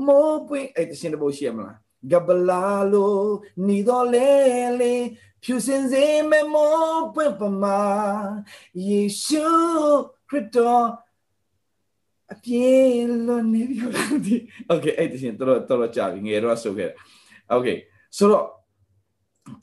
[0.05, 1.77] မောပွင့်အဲ့တရှင်းတဖို့ရှိရမလား
[2.11, 3.19] ဂဗလာလို
[3.67, 4.29] နီးတော်လဲ
[4.79, 4.95] လေ
[5.43, 6.75] ဖြူစင်စေမေမော
[7.13, 7.81] ပွင့်ပမာ
[8.87, 9.47] ယေရှု
[10.29, 10.85] ခရစ်တော်
[12.33, 12.69] အပြေ
[13.25, 14.35] လွန်နေပြီလားဒီ
[14.71, 16.95] Okay အဲ့တရှင်းတော်တော်ကြာပြီငယ်တော့ဆုခဲ့တာ
[17.50, 17.68] โอเค
[18.16, 18.44] ဆိုတော့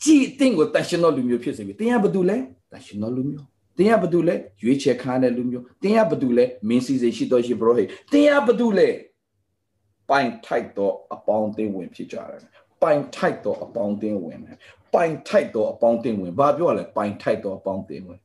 [0.04, 2.38] ကြည်တင်ကိုတန်ရှင်တော်လူမျိုးဖြစ်စေပြီတင်ရဘာတူလဲ
[2.72, 8.88] တန်ရှင်တော်လူမျိုးတင်ရဘာတူလဲရွေးချယ်ခံတဲ့လူမျိုးတင်ရဘာတူလဲမင်းစီစေရှိတော်ရှိဘရောဟိတင်ရဘာတူလဲ
[10.10, 12.41] ပိုင်ထိုက်တော့အပေါင်းအသင်းဝင်ဖြစ်ကြတယ်
[12.82, 14.58] ပိုင်ထိုက်တော့အပေါင်းအသင်းဝင်တယ်
[14.93, 18.20] ပိုင်ထိုက်တော့အပေါင်းအသင်းဝင်ဘာပြောလဲပိုင်ထိုက်တော့အပေါင်းအသင်းဝင်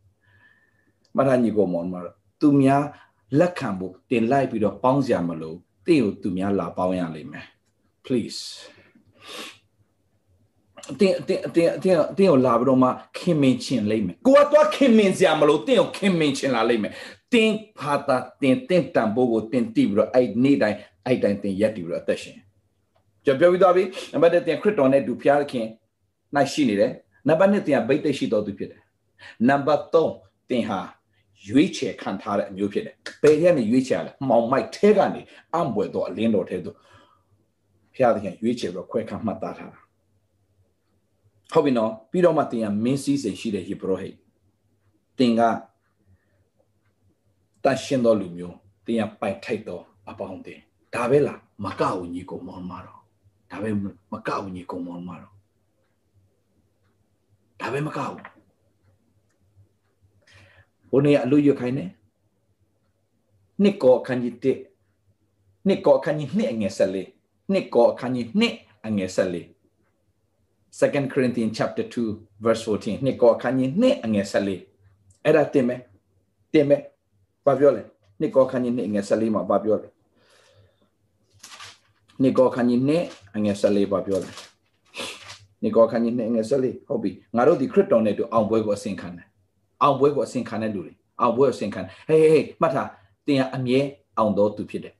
[1.17, 2.83] မထာညီကိုမောင်မတော်သူများ
[3.39, 5.55] လက်ခံဖို့တင်လိုက်ပြီးတော့ပေါင်းစရာမလို
[5.87, 7.47] တင့်ကိုသူများလာပေါင်းရလိမ့်မယ်
[8.05, 8.41] please
[11.00, 16.94] တင်တင်တင်တင်တင်ကိုလာပြီးတော့မှခင်မင်ချင်လိမ့်မယ်ကိုကတော့ခင်မင်စရာမလိုတင်ကိုခင်မင်ချင်လာလိမ့်မယ်
[17.34, 22.38] တင်ဖာတာတင်တင်တန်ဖို့ကိုတင်တိပြီးတော့အဲ့နေ့တိုင်းအဲ့တိုင်းတင်ရက်တည်ပြီးတော့အသက်ရှင်
[23.26, 25.68] ကြပြောပြီးသွားပြီနံပါတ်1တင်ခရစ်တော်နဲ့တူဖျားခင်
[26.36, 26.92] နိုင်ရှိနေတယ်
[27.28, 28.82] နံပါတ်2တင်ဗိတ်တိတ်ရှိတော်သူဖြစ်တယ်
[29.50, 30.80] နံပါတ်3တင်ဟာ
[31.48, 35.22] ရွေးချယ်ခံထားတဲ့အမျိုးဖြစ်တယ်ဘယ်ရက်နေရွေးချယ်လဲမောင်မိုက်ထဲကနေ
[35.54, 36.76] အံပွေတော့အလင်းတော်ထဲသို့
[37.98, 39.82] ဖျားခင်ရွေးချယ်ပြီးတော့ခွဲခါမှတ်သားထားတာ
[41.54, 44.16] ဟုတ်ပြီနော်ပြီးတော့မှတင်ကမင်းစည်းစိမ်ရှိတဲ့ဟေဘရဟိတ်
[45.20, 45.42] တင်က
[47.64, 50.60] တန်ရှင်တော်လူမျိုးတင်ကပိုက်ထိုက်တော်အပေါင်းတင်
[50.94, 53.00] ဒါပဲလားမကဝညီကိုမောင်မတော်
[53.52, 53.70] ဒါပဲ
[54.12, 55.34] မကဝညီကိုမောင်မတော်
[57.60, 58.20] ဒါပဲမကဘူး
[60.90, 61.86] ဘုန်းကြီးအလူရခိုင်းနေ
[63.62, 64.60] နှစ်ကောခန်းကြီးတစ်
[65.68, 67.10] နှစ်ကောခန်းကြီးနှစ်အငယ်ဆက်လေး
[67.52, 68.54] နှစ်ကောခန်းကြီးနှစ်
[68.86, 69.46] အငယ်ဆက်လေး
[70.80, 74.26] 2 Corinthians chapter 2 verse 14နှစ်ကောအခန်းကြီးနှစ်အငယ်
[74.74, 75.82] 14အဲ့ဒါတင်မယ်
[76.54, 76.82] တင်မယ်
[77.46, 77.82] ဘာပြောလဲ
[78.20, 79.90] နှစ်ကောအခန်းကြီးနှစ်အငယ်14မှာဘာပြောလဲ
[82.22, 83.04] နှစ်ကောအခန်းကြီးနှစ်
[83.36, 84.30] အငယ်14ဘာပြောလဲ
[85.62, 89.28] နှစ်ကောအခန်းကြီးနှစ်အငယ်14ဟုတ်ပြီငါတို့ဒီခရစ်တော်နဲ့တူအောင်ပွဲကိုအစင်ခံတယ်
[89.84, 92.90] အောင်ပွဲကိုအစင်ခံတဲ့လူတွေအောင်ပွဲကိုအစင်ခံဟေးဟေးမှတ်ထား
[93.28, 93.80] တင်ကအမြဲ
[94.18, 94.94] အောင်တော်သူဖြစ်တယ်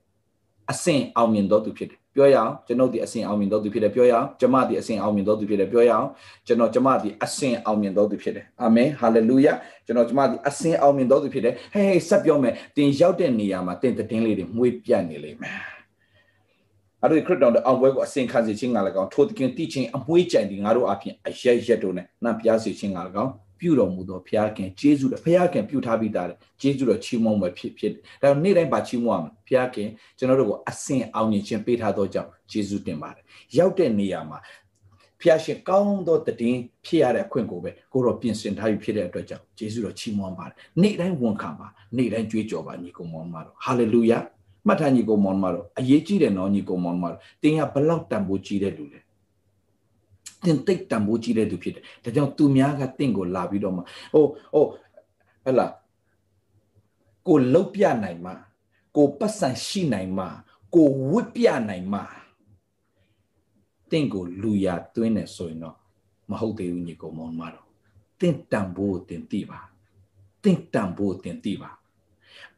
[0.70, 6.06] အစင်အောင်မြင်တော်သူဖြစ်တယ် ပြောရအောင်ကျွန်ုပ်ဒီအစဉ်အောင်မြင်တော်သူဖြစ်တယ်ပြောရအောင်ကျမဒီအစဉ်အောင်မြင်တော်သူဖြစ်တယ်ပြောရအောင်
[6.46, 9.52] ကျွန်တော်ကျမဒီအစဉ်အောင်မြင်တော်သူဖြစ်တယ်အာမင်ဟာလေလုယာ
[9.86, 15.56] ကျွန်တော်ကျမဒီအစဉ်အောင်မြင်တော်သူဖြစ်တယ်ဟေးဟေးဆက်ပြောမယ်တင်ရောက်တဲ့နေရာမှာတင်တင်းလေးတွေမှုေးပြတ်နေလိမ့်မယ်
[17.02, 29.88] အဲ့ဒီခရစ်တော်တဲ့အောင်ပွဲကိုအစဉ်ခံစီခြင်းကလည်းကောင်းထိုသခင်တိချင်းအမွှေးကြံဒီငါတို့အပြင်အရက်ရက်တို့နဲ့နှံပြားစီခြင်းကလည်းကောင်း ပြုတော်မူသောဘုရားခင်ကျေးဇူးတော်ဘုရားခင်ပြုထားပြီးသားတယ်ကျေးဇူးတော်ချီးမွမ်းမယ်ဖြစ်ဖြစ်တယ်ဒါနေ့တိုင်းပါချီးမွမ်းရမယ်ဘုရားခင်
[30.18, 33.24] ကျွန်တော်တို့ကိုအစင်အောင်မြင်ခြင်းပေးထားသောကြောင့်ကျေးဇူးတင်ပါတယ်
[33.58, 34.38] ရောက်တဲ့နေရာမှာ
[35.20, 44.18] ဘုရားရှင်ကောင်းသောတည်င်းဖြစ်ရတဲ့အခွင့်ကိုပဲကိုတော့ပြင်ဆင်ထားပြီးဖြစ်တဲ့အတွက်ကြောင့်ကျေးဇူးတော်ချီးမွမ်းပါတယ်နေ့တိုင်းဝန်ခံပါနေ့တိုင်းကြွေးကြော်ပါညီကောင်မောင်မတော်ဟာလေလုယာ
[44.66, 49.00] မှတ်ထားညီကောင်မောင်မတော်အရေးကြီးတယ်နော်ညီကောင်မောင်မတော်တင်းကဘလောက်တန်ဖိုးကြီးတဲ့လူလဲ
[50.44, 53.82] တင်တိတ်တန်ဖိုးကြီးတဲ့သူဖြစ်တယ်ဒါကြောင့်သူများကတင့်ကိုလာပြီးတော့မှ
[54.12, 54.24] ဟို
[54.54, 54.64] ဟို
[55.44, 55.72] ဟဲ့လား
[57.26, 58.34] ကိုလုတ်ပြနိုင်မှာ
[58.96, 60.28] ကိုပတ်စံရှိနိုင်မှာ
[60.74, 62.04] ကိုဝတ်ပြနိုင်မှာ
[63.90, 65.76] တင့်ကိုလူရသွင်းနေဆိုရင်တော့
[66.30, 67.66] မဟုတ်သေးဘူးညီကောင်မောင်မတော်
[68.20, 69.60] တင့်တန်ဖိုးတင်တိပါ
[70.44, 71.70] တင့်တန်ဖိုးတင်တိပါ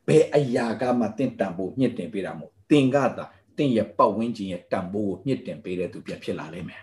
[0.07, 3.25] ဘယ်အရာကမှတင့်တန်ဖိုးညှစ်တင်ပေးတာမဟုတ်တင်ကသာ
[3.57, 6.83] တင့်ရဲ့ပတ်ဝန်းကျင်ရဲ့တန်ဖိုးကိုညှစ်တင်ပေးတဲ့သူပြန်ဖြစ်လာလိမ့်မယ်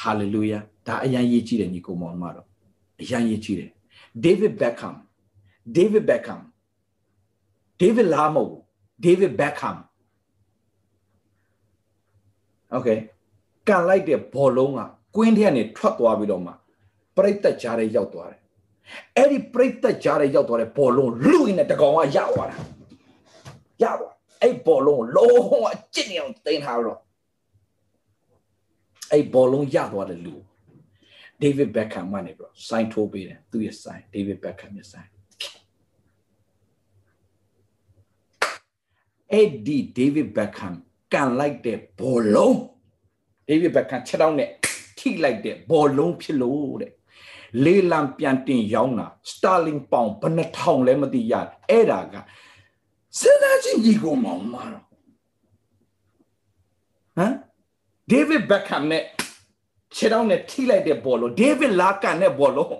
[0.00, 2.46] ဟာလေလုယာဒါအရန်ရေးကြည့်တယ်ညီကိုမောင်မတော်
[3.00, 3.70] အရန်ရေးကြည့်တယ်
[4.24, 4.96] ဒေးဗစ်ဘက်ဟမ်
[5.76, 6.42] ဒေးဗစ်ဘက်ဟမ်
[7.80, 8.52] ဒေးဗစ်လာမို့
[9.04, 9.78] ဒေးဗစ်ဘက်ဟမ်
[12.72, 12.88] โอเค
[13.68, 14.80] ကန်လိုက်တဲ့ဘောလုံးက
[15.16, 16.52] ကွင်းထဲကနေထွက်သွားပြီးတော့မှ
[17.16, 18.40] ပရိသတ်ကြားထဲရောက်သွားတယ်
[19.16, 22.56] အဲ့ဒီပရိသတ်ကြားထဲရောက်သွားတဲ့ဘောလုံးလူရင်းနဲ့တကောင်ကရသွားတာ
[23.82, 26.98] ရသွားအဲ့ဘောလုံးလုံးဝအကျစ်နေအောင်တင်ထားတော့
[29.11, 30.35] အဲ့ဘောလုံးရသွားတဲ့လူ
[31.41, 35.09] ဒေးဗစ်ဘက်ခမ်မှနေပြီးတော့စိုင်းထိုးပေးတယ်သူ့ရဲ့စိုင်းဒေးဗစ်ဘက်ခမ်ရဲ့စိုင်း
[39.31, 40.75] အဲ့ဒီဒေးဗစ်ဘက်ခမ်
[41.13, 42.59] ကန်လိုက်တဲ့ဘောလုံး
[43.47, 44.49] ဒေးဗစ်ဘက်ခမ်ချက်တော့နဲ့
[44.97, 46.91] ထိလိုက်တဲ့ဘောလုံးဖြစ်လို့တဲ့
[47.63, 51.33] လေးလံပြန်တင်ရောင်းတာစတာလင်ပေါင်ဘယ်နှထောင်လဲမသိရ
[51.69, 52.15] အဲ့ဒါက
[53.19, 54.85] စဉ်းစားကြည့်ညီကောင်မောင်မာတော့
[57.17, 57.33] ဟမ်
[58.11, 59.03] ဒေးဗစ်ဘက်ခမ်နဲ့
[59.95, 62.79] ခြေထောက်နဲ့ထိလိုက်တဲ့ဘောလုံးဒေးဗစ်လာကန်တဲ့ဘောလုံး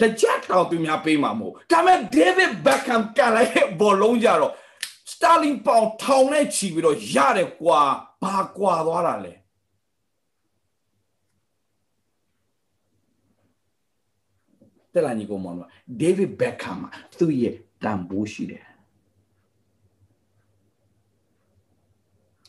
[0.00, 4.52] တကြက်တောင်သူများပေးမှာမဟုတ်ဒါပေမဲ့ဒေးဗစ်ဘက်ခမ်ကန်လိုက်တဲ့ဘောလုံးကြတော့
[5.10, 7.80] စတာလင်ပေါင်ထောင်နဲ့ချီပြီးတော့ရတယ်ကွာ
[8.22, 9.34] ဘာကွာသွားတာလဲ
[14.94, 15.56] တဲ့လာညီကောင်မောင်
[16.00, 18.69] ဒေးဗစ်ဘက်ခမ်မှာသူ့ရဲ့တန်ဖိုးရှိတယ်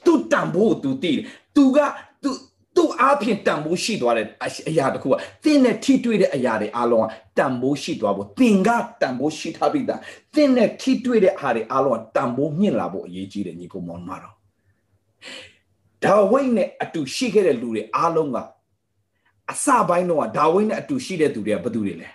[0.06, 1.26] သူတန်ဖိုးသူတည်တယ်
[1.56, 1.80] သူက
[2.24, 2.30] သူ
[2.76, 4.28] သူ့အားဖြင့်တန်ဖိုးရှိသွားတဲ့
[4.70, 8.70] အရာတစ်ခုကသင်နဲ့ထိတွေ့တဲ့အရာတွေအားလုံးကတန်ဖိုးရှိသွားဖို့သင်က
[9.02, 9.99] တန်ဖိုးရှိထားပြီးသား
[10.36, 14.36] သင်နဲ့ထိတွေ့တဲ့အားတွေအားလုံးကတန်ဖိုးမြင့်လာဖို့အရေးကြီးတယ်ညီကောင်မောင်မတော်
[16.04, 18.38] ဒါဝိတ်နဲ့အတူရှိခဲ့တဲ့လူတွေအားလုံးက
[19.52, 22.10] အစပိုင်းတော့ဒါဝိတ်နဲ့အတူရှိတဲ့သူတွေကဘယ်သူတွေလဲ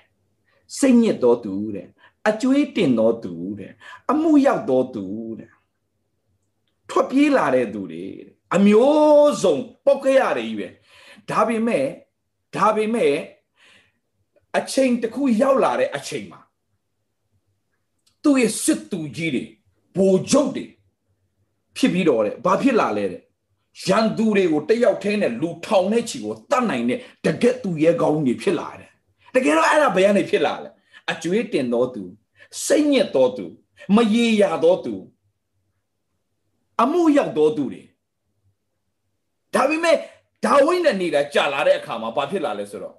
[0.79, 1.87] စိတ်ညစ်တော်သူတဲ့
[2.29, 3.73] အကျွေးတင်တော်သူတဲ့
[4.11, 5.05] အမှုရောက်တော်သူ
[5.39, 5.49] တဲ့
[6.91, 8.05] ထွက်ပြေးလာတဲ့သူတွေ
[8.57, 10.69] အမျိုးစုံပုတ်ခဲ့ရတယ်ကြီးပဲ
[11.31, 11.85] ဒါပေမဲ့
[12.57, 13.15] ဒါပေမဲ့
[14.59, 16.41] အချိန်တစ်ခုရောက်လာတဲ့အချိန်မှာ
[18.23, 19.45] သူ့ရဲ့စစ်သူကြီးတွေ
[19.97, 20.67] ဘိုလ်ချုပ်တွေ
[21.77, 23.23] ဖြစ်ပြီးတော့တဲ့ဘာဖြစ်လာလဲတဲ့
[23.87, 28.91] ရန်သူတွေကိုတယောက်ထဲနဲ့လူထောင်နဲ့ချီကိုတတ်နိုင်တဲ့တကက်သူရဲကောင်းကြီးဖြစ်လာတယ်
[29.35, 30.69] တကယ်တော့အဲ့ဒါဘယ်ကနေဖြစ်လာလဲ
[31.11, 32.03] အကျွေးတင်တော်သူ
[32.67, 33.47] စိတ်ညစ်တော်သူ
[33.97, 34.95] မရေရာတော်သူ
[36.83, 37.83] အမှုရောက်တော်သူတွေ
[39.55, 39.97] ဒါပေမဲ့
[40.45, 42.95] ဒါဝိဒ်နဲ့နေတာကြာလာတဲ့အခါမှာဘာဖြစ်လာလဲဆိုတော့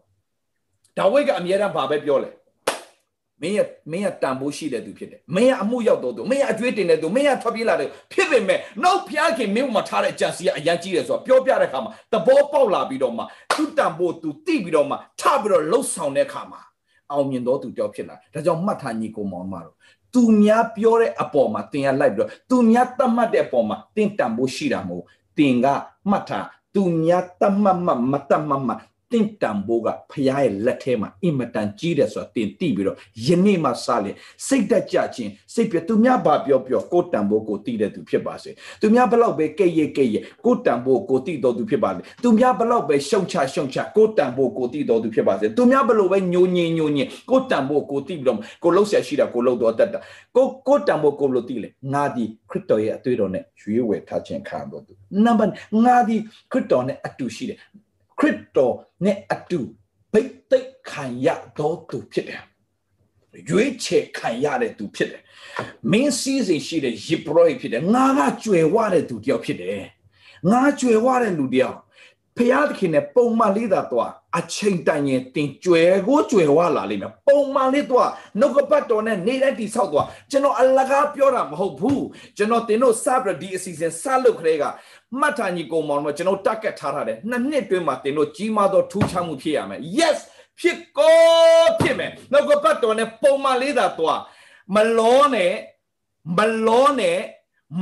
[0.98, 2.32] ဒါဝိဒ်ကအမြဲတမ်းဘာပဲပြောလဲ
[3.42, 3.60] မင်းရ
[3.92, 13.24] မင်းရတန်ဖိုးရှိတဲ့သူဖြစ်တယ်မင်းရအမှုရောက်တော်သူမင်းရအကျွေးတင်တဲ့သူမင်းရထွက်ပြေးလာတဲ့ဖြစ်ပေမဲ့နောက်ဖျားခင်မင်းမှာထားတဲ့ကြံစီကအရန်ကြီးတယ်ဆိုတော့ပြောပြတဲ့အခါမှာသဘောပေါက်လာပြီးတော့မှ
[13.56, 16.62] သူတန်ဖိုးသူတိပြီးတော့မှထပြီးတော့လှုပ်ဆောင်တဲ့အခါမှာ
[17.12, 19.76] အောင်မြင်တော်သူတယောက်ဖြစ်လာဒါကြောင့်မှတ်ထားညီကိုမောင်မတော်
[20.18, 25.04] သူများပြောတဲ့အပေါ်မှာတင်ရလိုက်ပြီးတော့သူများတတ်မှတ်တဲ့အပေါ်မှာတင်တန်ဖို့ရှိတာမဟုတ်
[25.38, 25.68] တင်က
[26.10, 26.46] မှတ်ထား
[26.76, 28.74] သူများတတ်မှတ်မှမတတ်မှတ်မှ
[29.12, 34.12] တင့်တန်ဖို့ကဖရားရဲ့လက်ထဲမှာအင်မတန်ကြီးတယ်ဆိုတာတင်တိပြီးတော့ယနေ့မှစလေ
[34.48, 38.52] စိတ်တက်ကြခြင်းစိတ်ပြသူများဘာပြောပြောကိုတန်ဖို့ကိုတိတဲ့သူဖြစ်ပါစေ
[38.82, 50.00] သူများဘလောက်ပဲကဲ့ရဲ့ကဲ့ရဲ့ကိုတန်ဖို့ကိုတိတော်သူဖြစ်ပါစေသူများဘလောက်ပဲရှုံချရှုံချကိုတန်ဖို့ကိုတိတော်သူဖြစ်ပါစေသူများဘလို့ပဲညိုညင်ညိုညင်ကိုတန်ဖို့ကိုတိပြီးတော့ကိုလှုပ်ရှားရှိတာကိုလှုပ်တော်တတ်တာ
[50.36, 54.94] ကိုကိုတန်ဖို့ကိုလို့တိလေငါဒီခရစ်တော်ရဲ့အသွေးတော်နဲ့ရွေးဝယ်ထားခြင်းခံတော်သူ
[55.26, 55.52] နံပါတ်
[55.86, 56.16] ငါဒီ
[56.52, 57.60] ခရစ်တော်နဲ့အတူရှိတယ်
[58.20, 59.60] ခရစ်တော်နဲ့အတူ
[60.14, 62.44] ဗိတ်သိက်ခံရတော်သူဖြစ်တယ်
[63.50, 65.22] ရွေးချယ်ခံရတဲ့သူဖြစ်တယ်
[65.92, 69.86] မင်းစည်းစိမ်ရှိတဲ့ယေဘရဟိဖြစ်တယ်ငါကကြွယ်ဝတဲ့သူတယောက်ဖြစ်တယ်
[70.52, 71.78] ငါကြွယ်ဝတဲ့လူတယောက်
[72.38, 78.10] ဖျားသခင်နဲ့ပုံမှန်လေးသာတော့အချိန်တိုင်ရင်တင်ကြွယ်ကိုကြွယ်ဝလာလိမ့်မယ်ပုံမှန်လေးတော့
[78.40, 82.06] နှုတ်ကပတ်တော်နဲ့နေတိုင်းတိဆောက်တော့ကျွန်တော်အလကားပြောတာမဟုတ်ဘူး
[82.38, 84.64] ကျွန်တော်တင်တို့စပြဒီအစီအစဉ်စလုပ်ခရဲက
[85.20, 90.18] မှတ်ထားညီကောင်မောင်တို့ကျွန်တော်တက်ကတ်ထားထားတယ်နှစ်နှစ်တွင်းမှာတင်တို့ကြီးမားသောထူးခြားမှုဖြစ်ရမယ် yes
[90.60, 91.18] ဖြစ်ကို
[91.82, 94.20] ဖြစ်မယ်နှုတ်ကပတ်တော်နဲ့ပုံမှန်လေးသာတော့
[94.76, 95.54] မလောနဲ့
[96.38, 97.18] မလောနဲ့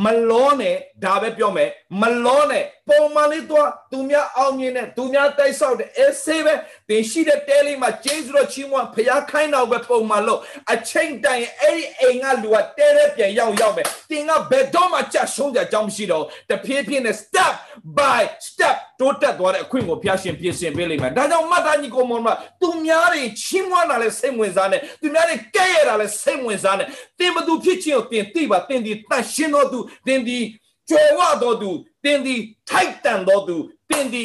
[0.04, 1.70] မလောနဲ့ဒါပဲပြောမယ်
[2.02, 6.54] မလောနဲ့ပုံမှန်လေးတော့သူများအောင်မြင်တဲ့သူများတိုက်ဆောက်တဲ့အဲဆေးပဲ
[6.90, 10.40] တင်ရှိတဲ့တဲလေးမှာကျေးဇူးတော်ချီးမွမ်းဖျားခိုင်းတော့ပဲပုံမှန်လို့
[10.74, 17.54] အချိန်တိုင်အဲ့ဒီအိမ်ကလူကတဲတဲ့ပြန်ရောက်ရောက်ပဲတင်ကဘယ်တော့မှကြရှုံးကြကြောင်းမရှိတော့တဖြည်းဖြည်းနဲ့ step
[17.98, 22.30] by step တိုးတက်သွားတဲ့အခွင့်ကိုဖျားရှင်ပြင်ဆင်ပေးလိမ့်မယ်ဒါကြောင့်မှတ်သားညီကိုမောင်မ
[22.62, 26.88] သူများတွေချီးမွမ်းတာလဲစိတ်ဝင်စားနဲ့သူများတွေကဲ့ရတာလဲစိတ်ဝင်စားနဲ့
[27.20, 30.40] တင်ဘသူဖြစ်ချင်းကိုတင်သိပါတင်ဒီတန်ရှင်းတော်သူတင်ဒီ
[30.89, 31.71] ကျော်ဝတော်သူ
[32.05, 32.37] တင်ဒီ
[32.69, 33.57] ထိုက်တန်တော်သူ
[33.91, 34.25] တင်ဒီ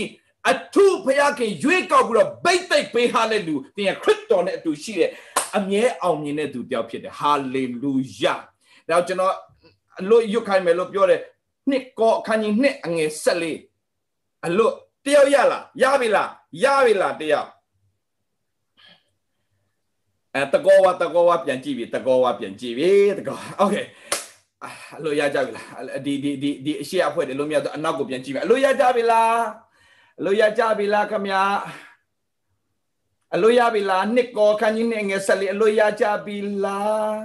[0.49, 5.11] အထူးဖျားခင်ရွေးကောက်ပြီးတော့ဗိတ်သိက်ပေးဟာတဲ့လူတင်ရခရစ်တော်နဲ့အတူရှိတဲ့
[5.57, 8.35] အမြဲအောင်မြင်တဲ့သူတယောက်ဖြစ်တယ်ဟာလေလုယာ။
[8.89, 9.35] နောက်ကျွန်တော်
[9.99, 11.21] အလို့ရွတ်ခိုင်းမယ်လို့ပြောတယ်
[11.69, 13.53] နှစ်ကောအခန်းကြီးနှစ်အငယ်၁၄
[14.45, 14.73] အလို့
[15.05, 16.29] တယောက်ရလားရပြီလား
[16.63, 17.49] ရပြီလားတယောက်
[20.35, 23.75] အဲတကောဝတကောဝပြန်ကြည့်ပြီတကောဝပြန်ကြည့်ပြီတကောโอเค
[24.96, 29.36] အလို့ရကြပြီလားဒီဒီဒီဒီအရှိအဖွဲတယ်လို့မြတ်အနောက်ကိုပြန်ကြည့်ပြီအလို့ရကြပြီလား
[30.18, 31.42] အလို့ရကြပြီလားခမညာ
[33.34, 37.16] အလို့ရပြီလားနှစ်ကောခန်းကြီးနဲ့ငယ်ဆက်လေးအလို့ရကြပြီလား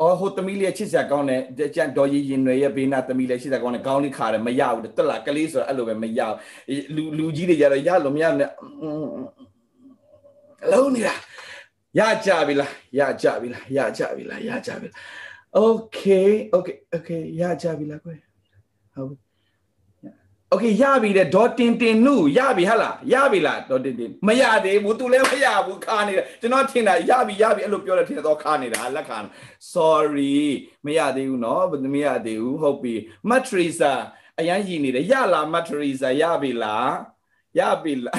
[0.00, 8.50] အော်ဟိုသမီးလေးချစ်စရာကောင်းတယ်ကြံဒေါ်ရီရင်ရွယ်ရဲ့ဘေးနာသမီးလေးချစ်စရာကောင်းတယ်ခေါင်းလေးခါတယ်မရဘူးတက်လာကလေးဆိုတော့အဲ့လိုပဲမရဘူးလူလူကြီးတွေကြတော့ရလို့မရနဲ့
[10.64, 11.14] အလုံးနေတာ
[11.98, 15.25] ရကြပြီလားရကြပြီလားရကြပြီလားရကြပြီလား
[15.65, 18.19] okay okay okay ရကြပြီလားကွယ်
[18.95, 19.15] ဟုတ်
[20.53, 29.19] okay ရပြီတဲ့ဒေါ်တင်တင်နုရပြီဟဟလားရပြီလားဒေါ်တင်တင်မရသေးဘူး तू လည်းမရဘူးခါနေတယ်ကျွန်တော်ထင်တာရပြီရပြီအဲ့လိုပြောတယ်ထင်တော့ခါနေတာလက်ခံ
[29.73, 30.41] sorry
[30.85, 31.61] မရသေးဘူးเนาะ
[31.95, 32.93] မရသေးဘူးဟုတ်ပြီ
[33.29, 33.93] မတ်ထရီစာ
[34.39, 36.91] အရန်ရည်နေတယ်ရလားမတ်ထရီစာရပြီလား
[37.59, 38.17] ရပြီလား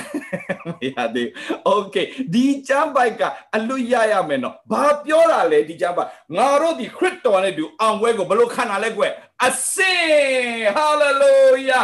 [0.69, 1.29] မရသေး
[1.65, 1.97] โอเค
[2.35, 3.23] ဒီချမ်းပိုက်က
[3.57, 9.03] အလွတ်ရရမယ်နော်ဘာပြောတာလဲဒီချမ်းပိုက်ငါတို့ဒီခရစ်တော်နဲ့တူအောင်ပွဲကိုဘလို့ခံတာလဲကွ
[9.47, 11.37] အစင်ဟာလေလု
[11.69, 11.81] ယာ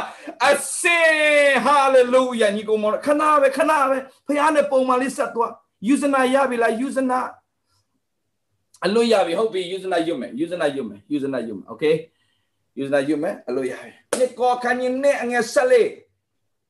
[0.48, 5.52] အစင်ဟာလေလုယာညီကောင်မခဏပဲခဏပဲဖခင်နဲ့ပုံမှန်လေးဆက်သွား
[5.88, 7.20] ယူဇနာရပြီလားယူဇနာ
[8.84, 11.84] အလွတ်ရပြီဟုတ်ပြီယူဇနာရွတ်မယ်ယူဇနာရွတ်မယ်ယူဇနာရွတ်မယ်โอเค
[12.78, 15.88] ယူဇနာရွတ်မယ်အလွတ်ရပြီ နှစ်ကောခန်းကြီးနဲ့အငယ်ဆက်လေး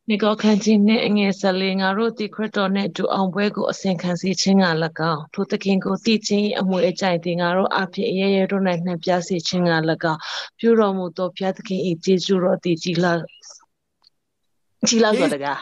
[0.10, 4.66] နေကောခန်းကြီးနဲ့အငယ်ဆက်လေးငါတို့ဒီခရစ်တော်နဲ့တူအောင်ပွဲကိုအစဉ်ခံစေခြင်းက၎
[5.12, 9.72] င်းထိုသခင်ကိုတည်ခြင်းအမွေအကြိုက်တင်ငါတို့အဖြစ်အရရတို့၌နှံပြစေခြင်းက၎
[10.12, 10.20] င်း
[10.60, 13.14] ပြုတော်မူသောဘုရားသခင်၏ကျေးဇူးတော်တည်ကြည်လာ
[14.88, 15.60] ကြည်လာဆိုတကား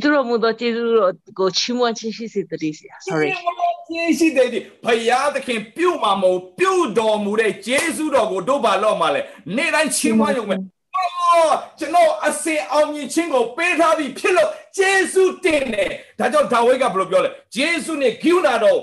[0.00, 3.28] သူတို့မူတော့ကျေးဇူးတော်ကိုချီးမွမ်းခြင်းရှိစေတည်းဆရာ sorry
[3.88, 4.48] ကျေးဇူးတဲ့
[4.84, 9.20] ဘုရားသခင်ပြုမှာမဟုတ်ပြုတော်မူတဲ့ကျေးဇူးတော်ကိုတို့ဘာလို့မှလဲ
[9.56, 10.56] နေ့တိုင်းချီးမွမ်းရုံပဲ
[10.96, 18.78] အော်ကျွန်တော်အစင်အောင်မြင်ခြင်းကိုပေးထားပြီးဖြစ်လို့ယေရှုတင်တယ်ဒါကြောင့်ဒါဝိဒ်ကဘယ်လိုပြောလဲယေရှုနဲ့ဂိူနာတော့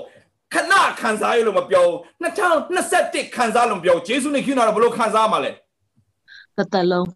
[0.54, 5.50] ခဏခံစားရလို့မပြောဘူး2021ခံစားလို့မပြောဘူးယေရှုနဲ့ဂိူနာတော့ဘယ်လိုခံစားမှာလဲ
[6.58, 7.06] တသက်လုံး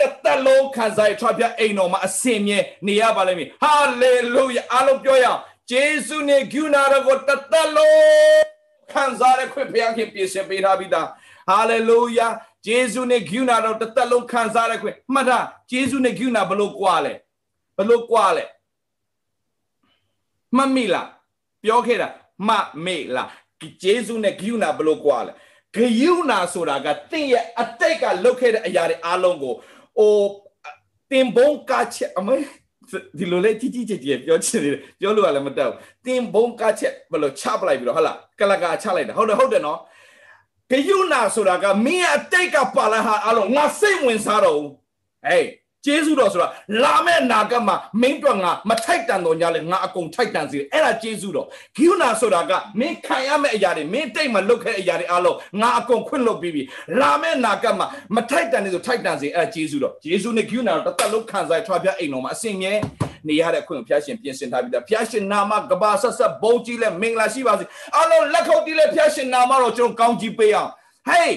[0.00, 5.40] တသက်လုံးခံစားရထွက်ပြအိမ်တော်မှာအစင်မြဲနေရပါလိမ့်မယ်ဟာလေလုယာအားလုံးပြောရအောင်
[5.72, 8.44] ယေရှုနဲ့ဂိူနာတော့ကိုတသက်လုံး
[8.92, 11.08] ခံစားရခွင့်ဘုရားခင်ပြင်ဆင်ပေးထားပြီးသား
[11.50, 12.28] ဟာလေလုယာ
[12.66, 17.12] ဂျေဇုနဲ့ဂိူနာတော့တစ်သက်လုံးခံစားရခွင့်မှတ်ထားဂျေဇုနဲ့ဂိူနာဘလို့ကွာလဲ
[17.78, 18.44] ဘလို့ကွာလဲ
[20.56, 21.08] မမိလား
[21.64, 22.08] ပြောခဲ့တာ
[22.48, 22.50] မ
[22.84, 23.28] မေလား
[23.82, 25.32] ဂျေဇုနဲ့ဂိူနာဘလို့ကွာလဲ
[25.74, 29.54] ဂိူနာဆိုတာကတင့်ရဲ့အတိတ်ကလုပ်ခဲ့တဲ့အရာတွေအားလုံးကို
[29.98, 30.14] ဟို
[31.10, 32.36] တင်ဘုံကချက်အမေ
[33.18, 39.78] ဒီလိုလေကြီးကြီးကျယ်ကျယ်ပြောချင်တယ်ပြောလို့လည်းမတက်ဘူးတင်ဘုံကချက်ဘယ်လိုချပလိုက်ပြီးတော့ဟုတ်လားကလကာချလိုက်တာဟုတ်တယ်ဟုတ်တယ်နော်
[40.72, 44.60] ဂယုနာဆိုတာကမင်းအတိတ်ကပါလာဟာအလုံးငါစိတ်ဝင်စားတော့
[45.26, 45.46] ဟေး
[45.86, 46.48] ကျေးဇူးတော်ဆိုတာ
[46.82, 56.62] လာမယ့်နာကမှာမင်းတို့ငါမထိုက်တန်တော်ညာလေငါအကုန်ထိုက်တန်စီအဲ့ဒါကျေးဇူးတော်ဂိူနာဆိုတာကမင်းခံရမယ့်အရာတွေမင်းတိတ်မလုတ်ခဲ့အရာတွေအလုံးငါအကုန်ခွင့်လွတ်ပြီးပြီ
[57.00, 62.72] လာမယ့်နာကမှာမထိုက်တန်နေဆိုထိုက်တန်စီအဲ့ဒါကျေးဇူးတော်ယေရှုနဲ့ဂိူနာတော့တသက်လုံးခံစားထွားပြအိမ်တော်မှာအစင်မြဲ
[63.28, 67.64] နေရတဲ့အခွင့်ကိုဖျားရှင်ပြင်ဆင်ထားပြီးသားဖျားရှင်နာမကဘာဆက်ဆက်ဘုံကြီးလဲမင်္ဂလာရှိပါစေ
[67.98, 70.70] အလုံးလက်ခုပ်တီးလဲဖျားရှင်နာမတော်ကျွန်တော်ကောင်းကြီးပေးအောင်
[71.08, 71.34] ဟေး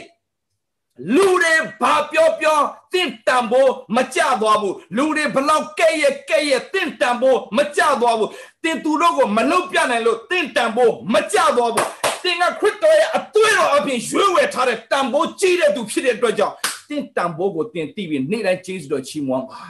[1.16, 2.60] လူတွေဘာပြောပြော
[2.94, 8.30] တင့်တန်ဖို့မကြသွားဘူးလူတွေဘလောက်ကဲ့ရဲ့ကဲ့ရဲ့တင့်တန်ဖို့မကြသွားဘူး
[8.64, 11.88] တင်သူတို့ကိုမလုတ်ပြနိုင်လို့တင့်တန်ဖို့မကြသွားဘူး
[12.24, 16.56] တင်ကခရစ်တော်ရဲ့အသွေးတော်အပြင်ရွေးဝယ်ထားတဲ့တန်ဖို့ကြီးတဲ့သူဖြစ်တဲ့အတွက်ကြောင့်
[16.90, 19.62] တင့်တန်ဖို့ကိုတင်သိပြီးနေ့တိုင်းကျေးဇူးတော်ချီးမွမ်းပါ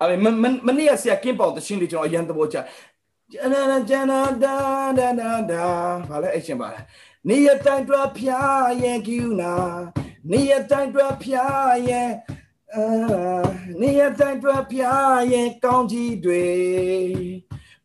[0.00, 2.56] အဲ့မမမနေ့ကဆရာကင်းပေါင်တရှင်းလေးကျွန်တော်အရန်သဘောချ
[3.32, 4.56] ဂျာနာဂျာနာဒါ
[4.98, 5.64] ဒါဒါဒါ
[6.08, 6.80] ဘာလဲအရှင်ပါလဲ
[7.28, 9.54] နေရတိုင်းတွားဖျားရဲ့ကိူနာ
[10.30, 12.10] နေရတိုင်းတွားဖျားရဲ့
[12.74, 12.84] အာ
[13.80, 16.44] နေရတိုင်းတွားဖျားရဲ့ကောင်းကြီးတွေ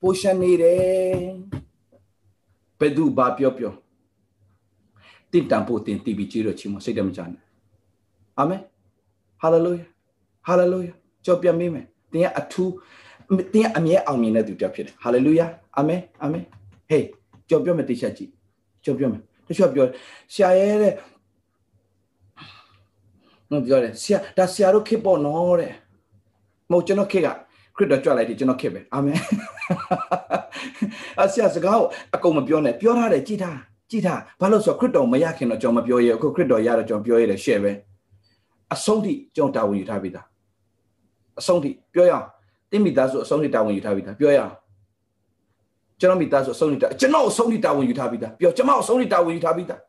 [0.02, 1.20] ပိုရှနေတယ်
[2.80, 3.74] ဘယ်သူဘာပြောပြော
[5.32, 7.42] တင့်တန်ဖို့တင်တီးပြီးကြည့်ရချင်မစိတ်တမကြနဲ့
[8.39, 8.62] အာမင်
[9.42, 9.86] ဟာလေလုယာ
[10.48, 10.94] ဟာလေလုယာ
[11.26, 12.74] ကြော်ပြမိမယ်တင်ကအထူး
[13.54, 15.46] တင်ကအမြဲအောင်မြင်တဲ့သူတယောက်ဖြစ်တယ်ဟာလေလုယာ
[15.78, 16.44] အာမင်အာမင်
[16.89, 17.06] ဟေး
[17.50, 18.32] ကြော်ပြမယ်တိချက်ကြည့်
[18.86, 19.22] ကြော်ပြမယ်
[19.52, 19.86] တချို့ပြော
[20.34, 20.93] ဆရာရဲ့တဲ့
[23.52, 25.74] နော်ပြောတယ်ဆရာဒါဆရာတို့ခေပေါ့နော်တဲ့
[26.72, 27.28] မဟုတ်ကျွန်တော်ခေက
[27.76, 29.18] ခရစ်တော်ကြွလိုက်တယ်ကျွန်တော်ခေပဲအာမင်
[31.22, 31.86] အဆရာစကားကို
[32.16, 33.60] အကုန်မပြောနဲ့ပြောထားတယ်ကြည်ထား
[33.91, 37.72] ကြည်ထားဘာလို့ဆိုခရစ်တော်မရခင်တော့ကျွန်တော်မပြောရအခုခရစ်တော်ရတော့ကျွန်တော်ပြောရတယ်ရှယ်ပဲ
[38.74, 40.26] အဆုံးထိကျွန်တော်တာဝန်ယူထားပြီးသား
[41.39, 42.26] အဆုံးထိပြောရအောင်
[42.72, 44.54] တင်းမိသားစုအဆုံးထိတာဝန်ယူထားပြီးသားပြောရအောင်
[46.02, 49.80] ကျွန်တော်မိသားစုအဆုံးနေတာကျွန်တော်အဆုံးနေတာဝန်ယူထားပြီးသားပြောကျွန်မအဆုံးနေတာဝန်ယူထားပြီးသား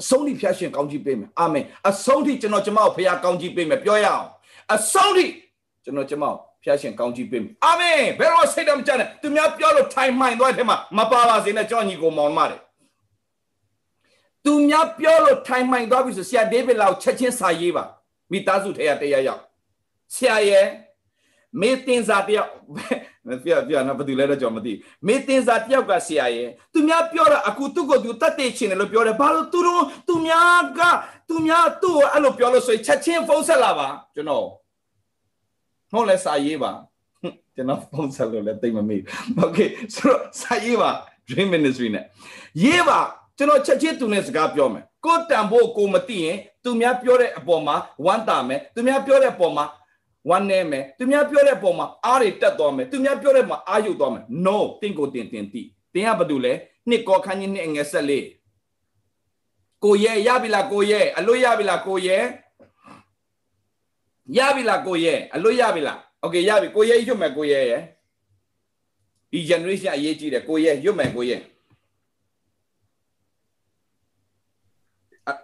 [0.00, 4.24] အဆုံးထိဖျားရှင်ကောင်းကြီးပေးမယ်အာမင်အဆုံးထိကျွန်တော်ကျွန်မကိုဖျားကောင်းကြီးပေးမယ်ပြောရအောင်
[4.74, 5.26] အဆုံးထိ
[5.84, 6.34] ကျွန်တော်ကျွန်မကို
[6.64, 12.60] ဖျားရှင်ကောင်းကြီးပေးမယ်အာမင်ဘယ်တော့စိတ်တမကြနဲ့သူများပြောလို့ထိုင်မှန်သွားတဲ့မှာမပါပါစေနဲ့ကျွန်တော်ညီကိုမောင်မတယ်
[14.44, 17.84] သူများပြောလို့ထိုင်မှန်သွားပြီဆိုဆရာဒေးဗစ်လောက်ချက်ချင်းစာရေးပါ
[18.32, 19.42] မိသားစုထဲရတရားရောက်
[20.14, 20.66] ဆရာရဲ့
[21.61, 22.49] မေတင်စာတယောက်
[23.45, 24.73] ပြပြနော်ဘာတူလဲတော့ကျွန်တော်မသိ
[25.07, 30.79] မေတင်စာတယောက်ကဆရာရဲ့သူများပြောတာအခုသူ့ကိုသူတတ်တဲ့ချင်းတယ်လို့ပြောတယ်ဘာလို့သူတို့သူများက
[31.29, 34.45] သူများသူ့ကိုအဲ့လိုပြောလို့ဆိုရင်ချက်ချင်းဖုန်းဆက်လာပါကျွန်တော်
[35.91, 36.71] ဟုတ်လဲစာရေးပါ
[37.55, 39.01] ကျွန်တော်ဖုန်းဆက်လို့လည်းသိမမေ့
[39.37, 39.59] โอเค
[39.93, 40.89] ဆိုတော့စာရေးပါ
[41.29, 42.05] dream ministry နဲ့
[42.63, 42.99] ရေးပါ
[43.37, 49.65] ကျွန်တော်ချက်ချင်းသူနဲ့စကားပြောမယ်ကိုတန်ဖို့ကိုမသိရင်သူများပြောတဲ့အပေါ်မှာဝမ်းတာမယ်သူများပြောတဲ့အပေါ်မှာ
[50.29, 55.61] ဝမ်းနေမယ်သူများပြောတဲ့ပုံမှာအားတွေတက်သွားမယ်သူများပြောတဲ့မှာအားယုတ်သွားမယ် no တင့်ကိုတင်တင်တိ
[55.93, 56.53] တင်ကဘာလို့လဲ
[56.89, 58.25] နှစ်ကောခန်းကြီးနှစ်အငယ်ဆက်လေး
[59.83, 62.17] ကိုရဲရပြီလားကိုရဲအလွတ်ရပြီလားကိုရဲ
[64.37, 67.81] ရပြီလားကိုရဲအလွတ်ရပြီလားโอเคရပြီကိုရဲရွတ်မယ်ကိုရဲရဲ့
[69.31, 71.37] ဒီ generation အရေးကြီးတယ်ကိုရဲရွတ်မယ်ကိုရဲ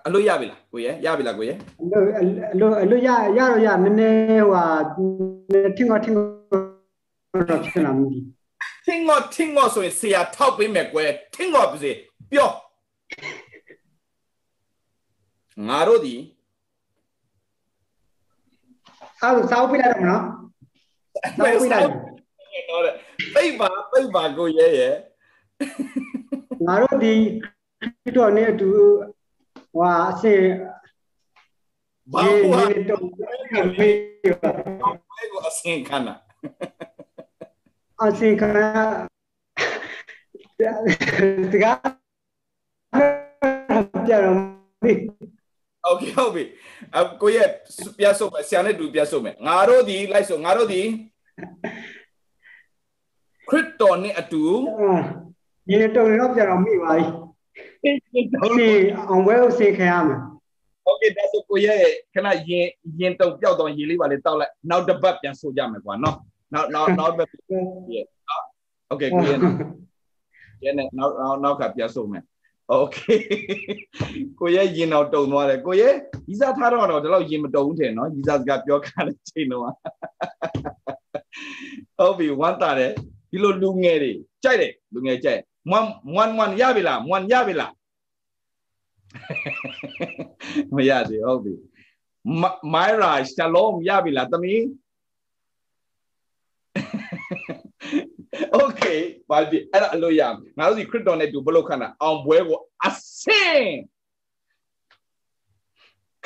[0.06, 2.04] အလို့ရပြီလားကိုရဲရပြီလားကိုရဲအလို့
[2.52, 3.08] အလို့အလို့ရ
[3.38, 4.64] ရတော့ရနည်းနည်းဟွာ
[5.76, 6.24] ထင်ကောထင်ကော
[7.48, 8.18] တော့ဖြစ်လာမှုဒီ
[8.86, 11.90] ထင်ကောထင်ကောဆိုရင်ဆရာထောက်ပေးမယ်ကွယ်ထင်ကောပါစေ
[12.30, 12.50] ပြော
[15.68, 16.14] ငါတို့ဒီ
[19.20, 20.22] အဲ့ဒါစောက်ပြလိုက်တော့မနော်
[21.38, 21.88] စောက်ပြလိုက်
[22.70, 22.94] တော့တဲ့
[23.34, 24.94] ပိတ်ပါပိတ်ပါကိုရဲရဲ့
[26.66, 27.12] ငါတို့ဒီ
[27.82, 28.70] ခရစ်တော်နဲ့အတူ
[29.73, 30.43] ဟွာအစင်
[32.13, 36.15] ဘာ ဒီ ဟိုဟာ ဒီတော့မေးပါ ဘယ်ကိုအစင်ခံတာ
[38.03, 38.43] အစင်က
[41.53, 41.99] တကား
[44.07, 44.35] ပြတော့
[44.83, 44.97] မေး
[45.85, 46.43] โอเคဟုတ်ပြီ
[46.97, 47.43] အကိုရဲ
[47.97, 50.81] ပြတ်ဆုပ်မယ်ဆရာနဲ့တူပြတ်ဆုပ်မယ်ငါတို့ဒီလိုက်ဆိုငါတို့ဒီ
[53.49, 54.43] ခရစ်တော်နဲ့အတူ
[55.67, 57.22] ဒီနေ့တော့တော့ပြတော့မေးပါပြီ
[58.44, 58.78] Okay,
[59.12, 60.20] on well say ခင်ရမယ်
[60.90, 61.82] Okay, that's it ကိုရဲ့
[62.14, 62.66] ခဏရင်
[63.00, 66.16] ရင်တုံပျောက်တော့ရေလေးပါလေတောက်လိုက်နောက်တစ်ပတ်ပြန်ဆိုကြမယ်ကွာနော်
[66.52, 67.28] နောက်နောက်နောက်တစ်ပတ်
[67.94, 68.06] Yeah.
[68.92, 69.38] Okay, ကိုရဲ့
[70.64, 72.24] ရဲ့နောက်နောက်နောက်ကပြန်ဆိုမယ်
[72.72, 73.18] Okay
[74.40, 75.94] ကိုရဲ့ရင်တော့တုံသွားတယ်ကိုရဲ့
[76.28, 79.62] ရီစာထားတော့တော့ဒီလောက်ရင်မတုံဘူးထင်နော်ရီစာစကားပြောခါတဲ့ချိန်တော့
[81.98, 82.92] ဟုတ်ပြီဝမ်းတာတယ်
[83.30, 84.12] ဒီလိုလူငယ်တွေ
[84.44, 87.72] ကြိုက်တယ်လူငယ်ကြိုက် မွမ်မွမ်မွမ်ရပြီလားမွမ်ရပြီလား
[90.74, 91.54] မရသေးဟုတ်ပြီ
[92.74, 94.60] မိုင်ရာရှလုံးရပြီလားသမီး
[98.62, 99.00] okay
[99.30, 100.22] ဘာဖြစ်အဲ့ဒါအလို့ရ
[100.58, 102.90] ငါတို့ဒီခရစ်တော်နဲ့တူဘလို့ခန္ဓာအောင်ပွဲကိုအ
[103.22, 103.64] စင်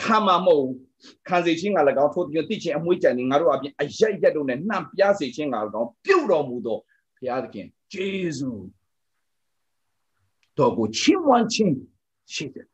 [0.02, 0.66] ခမမဟုတ်
[1.28, 6.78] ခံစေခြင်းက၎င်းထို့ပြုသိခြင်းအမွှေးကြံနေငါတို့အပြင်အရက်ရက်တို့နဲ့နှံပြစေခြင်းက၎င်းပြုတ်တော်မူသော
[7.16, 8.08] ဘုရားသခင်ဂျေ
[8.38, 8.50] ဇု
[10.58, 11.74] တော်ကိုချီးမွမ်းခြင်း
[12.34, 12.66] ရှိတယ်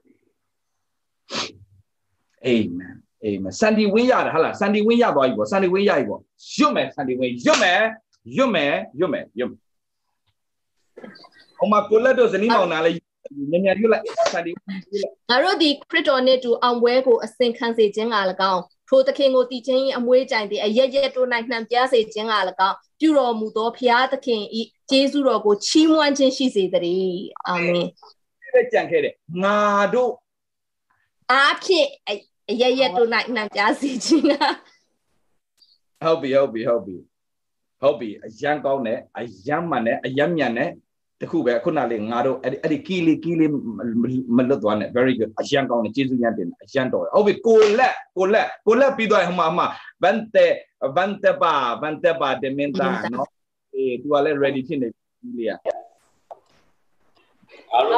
[2.48, 6.20] Amen Amen စန်ဒီဝင်းရတယ်ဟာလားစန်ဒီဝင်းရသွားပြီပေါ့စန်ဒီဝင်းရပြီပေါ့
[6.56, 7.80] ရွတ်မယ်စန်ဒီဝင်းရွတ်မယ်
[8.36, 9.60] ရွတ်မယ်ရွတ်မယ်ရွတ်မယ်
[11.58, 12.96] ဟိုမှာကိုလက်တို့ဇနီးမောင်နာလေး
[13.50, 18.16] ညံ့ညံ့ရွတ်လိုက်စန်ဒီဝင်းရွတ်လိုက်ငါတို့ဒီခရစ်တော်နှင့်တူအောင်ပွဲကိုအစဉ်ခံစေခြင်းက၎
[18.52, 22.34] င်း ထိုသခင်ကိုတည်ခြင်း၏အမွေးကြိုင်သည်အရက်ရက်တို့၌နှံပြစေခြင်းက၎
[22.68, 24.42] င်းပြုတော်မူသောဖျားသခင်၏
[24.90, 27.86] ကျေးဇူးတော်ကိုချီးမွမ်းခြင်းရှိစေတည်းအာမင်
[28.54, 29.58] ပဲကြံခဲ့တယ်ငါ
[29.94, 30.12] တို့
[31.32, 32.12] အားဖြင့်အ
[32.50, 34.34] အရက်ရက်တို့၌နှံပြစေခြင်းက
[36.02, 36.96] ဟုတ်ပြီဟုတ်ပြီဟုတ်ပြီ
[37.80, 40.70] ဟုတ်ပြီအရန်ကောင်းတယ်အရန်မှန်တယ်အရန်မြန်တယ်
[41.20, 43.46] တခုပဲခုနလေးငါတို့အဲ့ဒီအဲ့ဒီကီလီကီလီ
[44.36, 49.66] မလွတ်သွားနဲ့ very good အရန်ကောင်းတယ်ကျေးဇူးရန်တင်တယ်အရန်တော်တယ်ဟုတ်ပြီကိုလက်ကိုလက်ကိုလက်ပြီးတော့ဟိုမှာဟိုမှာ
[50.02, 50.46] ဗန်တေ
[50.96, 51.52] ဗန်တေပါ
[51.82, 53.28] ဗန်တေပါဒမင်တာနော်
[53.74, 55.58] အေး तू ကလည်း ready ဖြစ်နေပြီလေငါ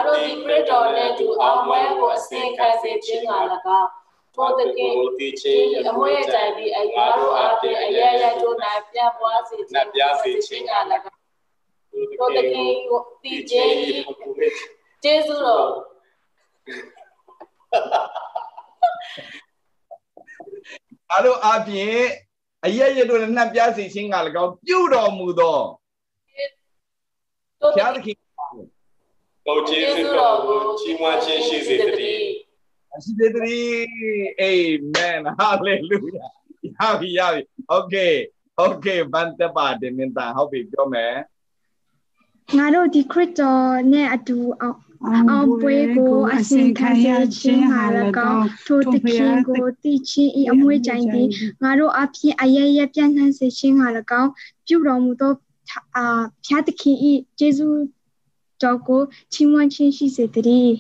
[0.07, 3.33] တို့ဒီခရစ်တော်နှင့်တူအောင်ပွဲကိုအစဉ်ခံစေခြင်းက၎
[3.81, 3.91] င်း
[4.35, 8.57] ထိုသခင်ဒီချင်းအမွေးကြိုင်ပြီးအရာတို့အားဖြင့်အရရက်တို့၌
[8.91, 10.73] ပြန့်ပွားစေခြင်းပြစေခြင်းက၎
[12.00, 13.70] င်းထိုသခင်ကိုတည်ခြင်း၏
[15.04, 15.70] ကျေးဇူးတော်
[21.12, 21.98] အားတို့အပြင်
[22.66, 25.60] အရက်ရက်တို့လည်းနှံ့ပြစေခြင်းကလည်းကောင်းပြုတော်မူသော
[27.60, 28.28] ထို ဘု သ ရားသ ခင် ခင်
[29.46, 32.32] ကိုကျေးဇူးတော်ကိုချီးမွမ်းခြင်းရှိစေတည်း
[33.04, 33.50] ရှိသေးတယ်
[34.40, 34.50] အာ
[34.96, 37.96] မင်ဟာလေလုယာရပြီရပြီโอเค
[38.58, 41.14] โอเคဗန်တပါဒမင်တာဟုတ်ပြီပြောမယ်
[42.55, 47.83] ငါတို့ဒီခရစ်တော်နဲ့အတူအောင်အောင်ပွဲကိုအစဉ်ခံရခြင်းဟာ၎
[48.33, 51.29] င်းထိုသခင်ကိုတည်ခြင်းဤအမွေးကြိုင်သည်
[51.63, 53.87] ငါတို့အဖြစ်အရရပြန့်နှံ့စေခြင်းဟာ၎
[54.21, 54.31] င်း
[54.67, 55.33] ပြုတော်မူသော
[55.97, 57.69] အာဖျားသခင်ဤယေရှု
[58.63, 59.01] တော်ကို
[59.33, 60.75] ချီးမွမ်းခြင်းရှိစေတည်း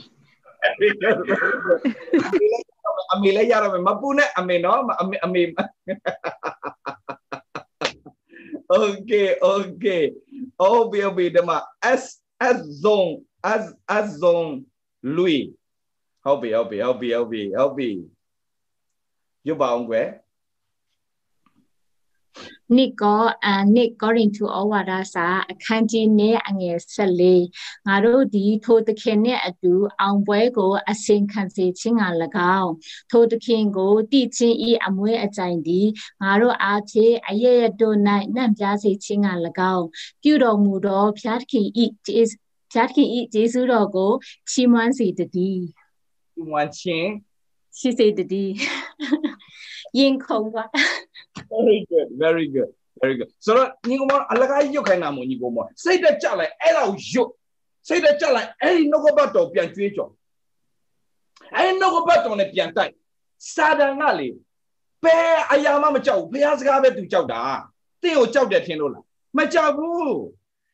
[3.12, 5.42] အမေလည်းရတော့မယ်မပူနဲ့အမေနော်အမေအမေ
[8.74, 10.02] Okay okay
[10.60, 11.50] အော်ဘီဘီဒမ
[12.00, 12.02] S
[12.56, 13.12] S zone
[13.52, 13.64] as
[13.96, 14.52] as zone
[15.16, 15.42] Louis
[16.24, 17.90] ဟုတ်ပြီဟုတ်ပြီဟုတ်ပြီဟုတ်ပြီဟုတ်ပြီ
[19.46, 20.08] ရုပ်ပါအောင်ကွယ်
[22.76, 32.04] နိကောအနိကောရင်ထူဩဝါဒစာအခန်းကြီးနဲ့အငယ်14ငါတို့ဒီထိုသခင်နှင့်အတူအောင်ပွဲကိုအစဉ်ခံစေခြင်းက၎
[32.58, 32.72] င်း
[33.10, 35.86] ထိုသခင်ကိုတည်ခြင်းဤအမွေးအကြိုင်သည်
[36.22, 37.96] ငါတို့အားဖြင့်အရရတို့၌
[38.34, 39.28] နှံ့ပြားစေခြင်းက၎
[39.74, 39.86] င်း
[40.22, 42.28] ပြုတော်မူသောဖျားသခင်ဤကျေး
[42.72, 44.12] ဖျားသခင်ဤကျေးဇူးတော်ကို
[44.50, 45.50] ချီးမွမ်းစေတည်းဒီ
[46.48, 47.10] မွန်ချင်း
[47.78, 48.54] ရှိစေတည်း
[49.98, 50.64] ရင်ခုန်ပါ
[51.52, 52.70] very good very good
[53.00, 57.30] very good ဆိုတော့ညီကောင်မအလကားရုပ်ခိုင်းတာမို့ညီကောင်မစိတ်တက်ကြလိုက်အဲ့ဒါကိုရုပ်
[57.88, 60.10] စိတ်တက်ကြလိုက်အဲ့ဒီနှုတ်ကပတ်တော်ပြန်ကျွေးကြော်
[61.54, 62.92] အဲ့ဒီနှုတ်ကပတ်တော်နဲ့ပြန်တိုက်
[63.54, 64.28] စာတန်ကလေ
[65.04, 67.42] ဘယ်အရာမှမကြောက်ဘူးဘုရားစကားပဲသူကြောက်တာ
[68.02, 69.04] တင့်ကိုကြောက်တယ်ထင်လို့လား
[69.36, 70.16] မကြောက်ဘူး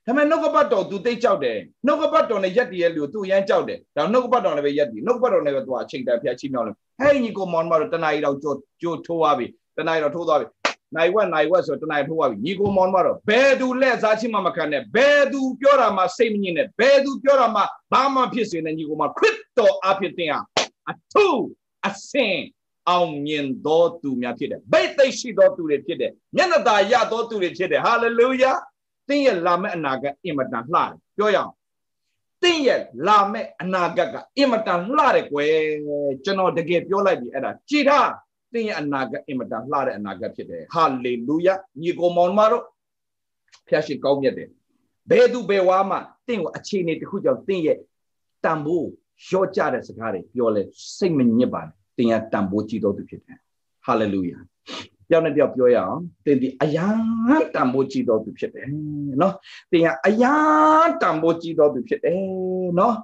[0.06, 9.48] ဒါပေမဲ့နှုတ်ကပတ်တော် तू သိကြောက်တယ်နှုတ်ကပတ်တော်နဲ့ရက်တည်ရဲ့လူ तू ရမ်းကြောက်တယ်ဒါနှုတ်ကပတ်တော်နဲ့ပဲရက်တည်နှုတ်ကပတ်တော်နဲ့ပဲ तू အချိန်တန်ဖျက်ချိမြောက်လို့ဟဲ့ညီကိုမောင်မတော်တနားရီတော့ကြိုကြိုထိုးသွားပြီ
[9.78, 10.48] တနားရီတော့ထိုးသွားပြီ
[10.96, 17.62] နိုင်ဝက်နိုင်ဝက်ဆိုတနားရီထိုးသွားပြီညီကိုမောင်မတော်ဘယ်သူလက်စားချင်းမှမခံနဲ့ဘယ်သူပြောတာမှစိတ်မညစ်နဲ့ဘယ်သူပြောတာမှ
[17.92, 20.40] ဘာမှဖြစ်စေနဲ့ညီကိုမခရစ်တော်အဖြစ်တင်ဟာ
[20.92, 21.42] အထူး
[21.88, 22.38] အစင်
[22.90, 28.58] အောင်မြင်သောသူများဖြစ်တယ်ဗိတ်သိရှိသောသူတွေဖြစ်တယ်မျက်နှာသာရသောသူတွေဖြစ်တယ်ဟာလေလုယာသ
[29.15, 31.53] င်ရဲ့လာမယ့်အနာဂတ်အင်မတန်လှတယ်ပြောရအောင်
[32.43, 35.55] သင်ရဲ့လာမယ့်အနာဂတ်ကအင်မတန်လှတယ်ကွယ်
[36.25, 38.11] ကျွန်တော်တကယ်ပြောလိုက်ပြီအဲ့ဒါကြည်ထား
[38.53, 42.65] သင်ရဲ့အနာဂတ်အင်မတန်လှတဲ့အနာဂတ်ဖြစ်တယ်ဟာလေလုယာညီကိုမောင်မတို့
[43.69, 44.49] ဖျားရှိကောင်းမြတ်တယ်
[45.11, 45.97] ဘယ်သူဘယ်ဝါမှ
[46.27, 47.79] သင်ကိုအခြေအနေတစ်ခုကြောင့်သင်ရဲ့
[48.45, 48.89] တန်ဖိုး
[49.31, 50.63] ရော့ကြတဲ့စကားတွေပြောလဲ
[50.97, 53.39] စိတ်မညစ်ပါနဲ့သင်ရတန်ဖိုးကြည့်တော်သူဖြစ်တယ်
[53.85, 54.39] ဟာလေလုယာ
[55.09, 58.67] ပြောင်းနဲ့ပြောပြောရအောင်သင်ဒီအယားတန်ဖိုးကြည့်တော်သူဖြစ်တယ်
[59.21, 59.35] နော်
[59.71, 62.21] သင်ရအယားတန်ဖိုးကြည့်တော်သူဖြစ်တယ်
[62.79, 62.97] နော်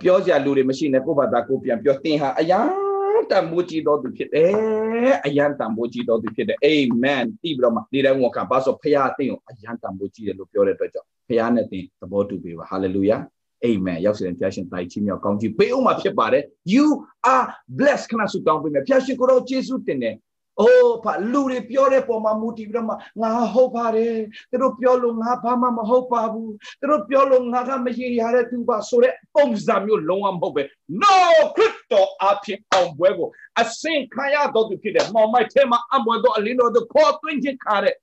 [0.00, 13.16] ပြောစရာလူတွေမရှိနဲ့ကိုယ့်ဘာသာကိုပြန်ပြောသင်ဟာအယားတန်ဖိုးကြည့်တော်သူဖြစ်တယ်အယံတန်ဖိုးကြည့်တော်သူဖြစ်တယ်အာမင်တိပြီးတော့မှဒီတိုင်းဝန်ခံပါဆိုဖခင်အသင်ကိုအယံတန်ဖိုးကြည့်တယ်လို့ပြောတဲ့အတွက်ကြောင့်ဖခင်နဲ့သင်သဘောတူပေးပါဟာလေလုယာ
[13.64, 16.42] အာမင်ရောက်စီတဲ့ဖျားရှင်တိုင်ချင်းမြောက်ကောင်းကြီးပေးအောင်မှာဖြစ်ပါတယ်
[16.74, 16.86] you
[17.34, 17.46] are
[17.78, 20.14] blessed ခဏဆုတောင်းပေးမယ်ဖျားရှင်ကိုတော့ယေရှုတင်တယ်
[20.60, 24.14] အိုးဖလူတွေပြောတဲ့ပုံမှာမူတည်ပြီးတော့မှငါဟုတ်ပါတယ်
[24.50, 30.62] သူတို့ပြောလို့ငါဘာမှမဟုတ်ပါဘူးသူတို့ပြောလို့ငါကမရရတဲ့သူပါဆိုတဲ့ပုံစံမျိုးလုံးဝမဟုတ်ပဲ
[31.02, 31.16] no
[31.56, 33.28] ခရစ်တော်အဖြစ်အောင်ပွဲကို
[33.60, 37.94] အစင်ခံရတော့သူဖြစ်တယ်မောင်မိုက်ထဲမှာအမွေတော့အလင်းတော်တို့ခေါ်သွင်းခြင်းခါတဲ့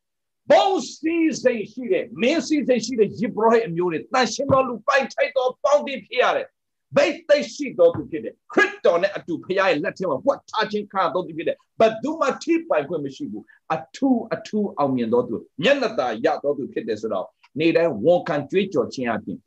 [0.51, 6.47] ဘုံစီစိတ်ရှိတဲ့မင်းစီစိတ်ရှိတဲ့ယေဘရဟိအမျိုးတွေတန်ရှင်တော်လူပိုင်ထိုက်တော်ပေါင်းတည်ဖြစ်ရတယ်
[6.95, 13.43] ဘိတ်သိရှိတော်သူဖြစ်တယ်ခရစ်တော်နဲ့အတူဖခင်ရဲ့လက်ထဲမှာဝတ်ထားခြင်းခါတော်သူဖြစ်တယ်ဘယ်သူမှထိပိုင်ခွင့်မရှိဘူး
[13.75, 17.27] အထူးအထူးအောင်မြင်တော်သူမျက်နှာသာရတော်သူဖြစ်တယ်ဆိုတော့
[17.59, 19.37] နေတိုင်းဝန်ခံကြွေးကြော်ခြင်းအပြင်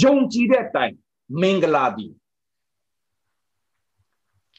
[0.00, 0.94] ယုံကြည်တဲ့အတိုင်း
[1.40, 2.12] မင်္ဂလာသည်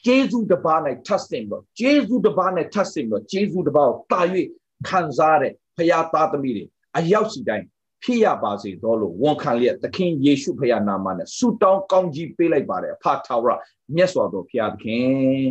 [0.06, 4.20] ဂျေဇုတပါး၌ထပ်ဆင်တော့ဂျေဇုတပါး၌ထပ်ဆင်တော့ဂျေဇုတပါးကိုတာ၍
[4.88, 6.64] ခံစားတဲ့ဖခင်သားသမီးတွေ
[6.96, 7.66] အရောက်စီတိုင်း
[8.02, 13.52] ဖြစ်ရပါစေတော့လို့ဝန်ခံလျက်သခင်ယေရှုဖခင်နာမနဲ့ဆုတောင်းကောင်းကြီးပေးလိုက်ပါတယ်အဖထာဝရ
[13.94, 15.48] မြတ်စွာဘုရားသခင်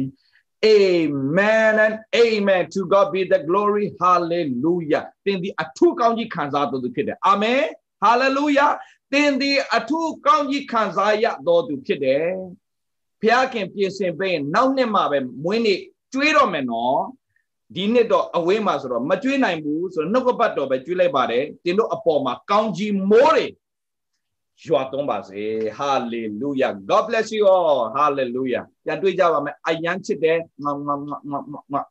[0.64, 7.62] Amen and amen to God be the glory hallelujah သင်ဒီအထူးကောင်းကြီးခံစားတော်သူဖြစ်တယ်အာမင်
[8.04, 8.72] hallelujah
[9.14, 12.26] သင်ဒီအထူးကောင်းကြီးခံစားရတော်သူဖြစ်တယ်
[13.22, 15.80] ဘုရားခင်ပြင်ဆင်ပေးရင်နောက်နှစ်မှပဲမွေးနေ့
[16.14, 17.02] ကျွေးတော့မယ်နော်
[17.76, 23.46] ဒီနှစ်တော့အဝေးမှာဆိုတော့မကျွေးနိုင်ဘူးဆိုတော့နှုတ်ကပတ်တော်ပဲကျွေးလိုက်ပါတယ်တင်တို့အပေါ်မှာကောင်းကြီးမိုးတွေ
[24.66, 25.42] ရွာသွန်းပါစေ
[25.78, 31.40] hallelujah god bless you all hallelujah ပြန်တွေ့ကြပါမယ်အယမ်းချစ်တယ်ငါငါငါ
[31.74, 31.82] ငါ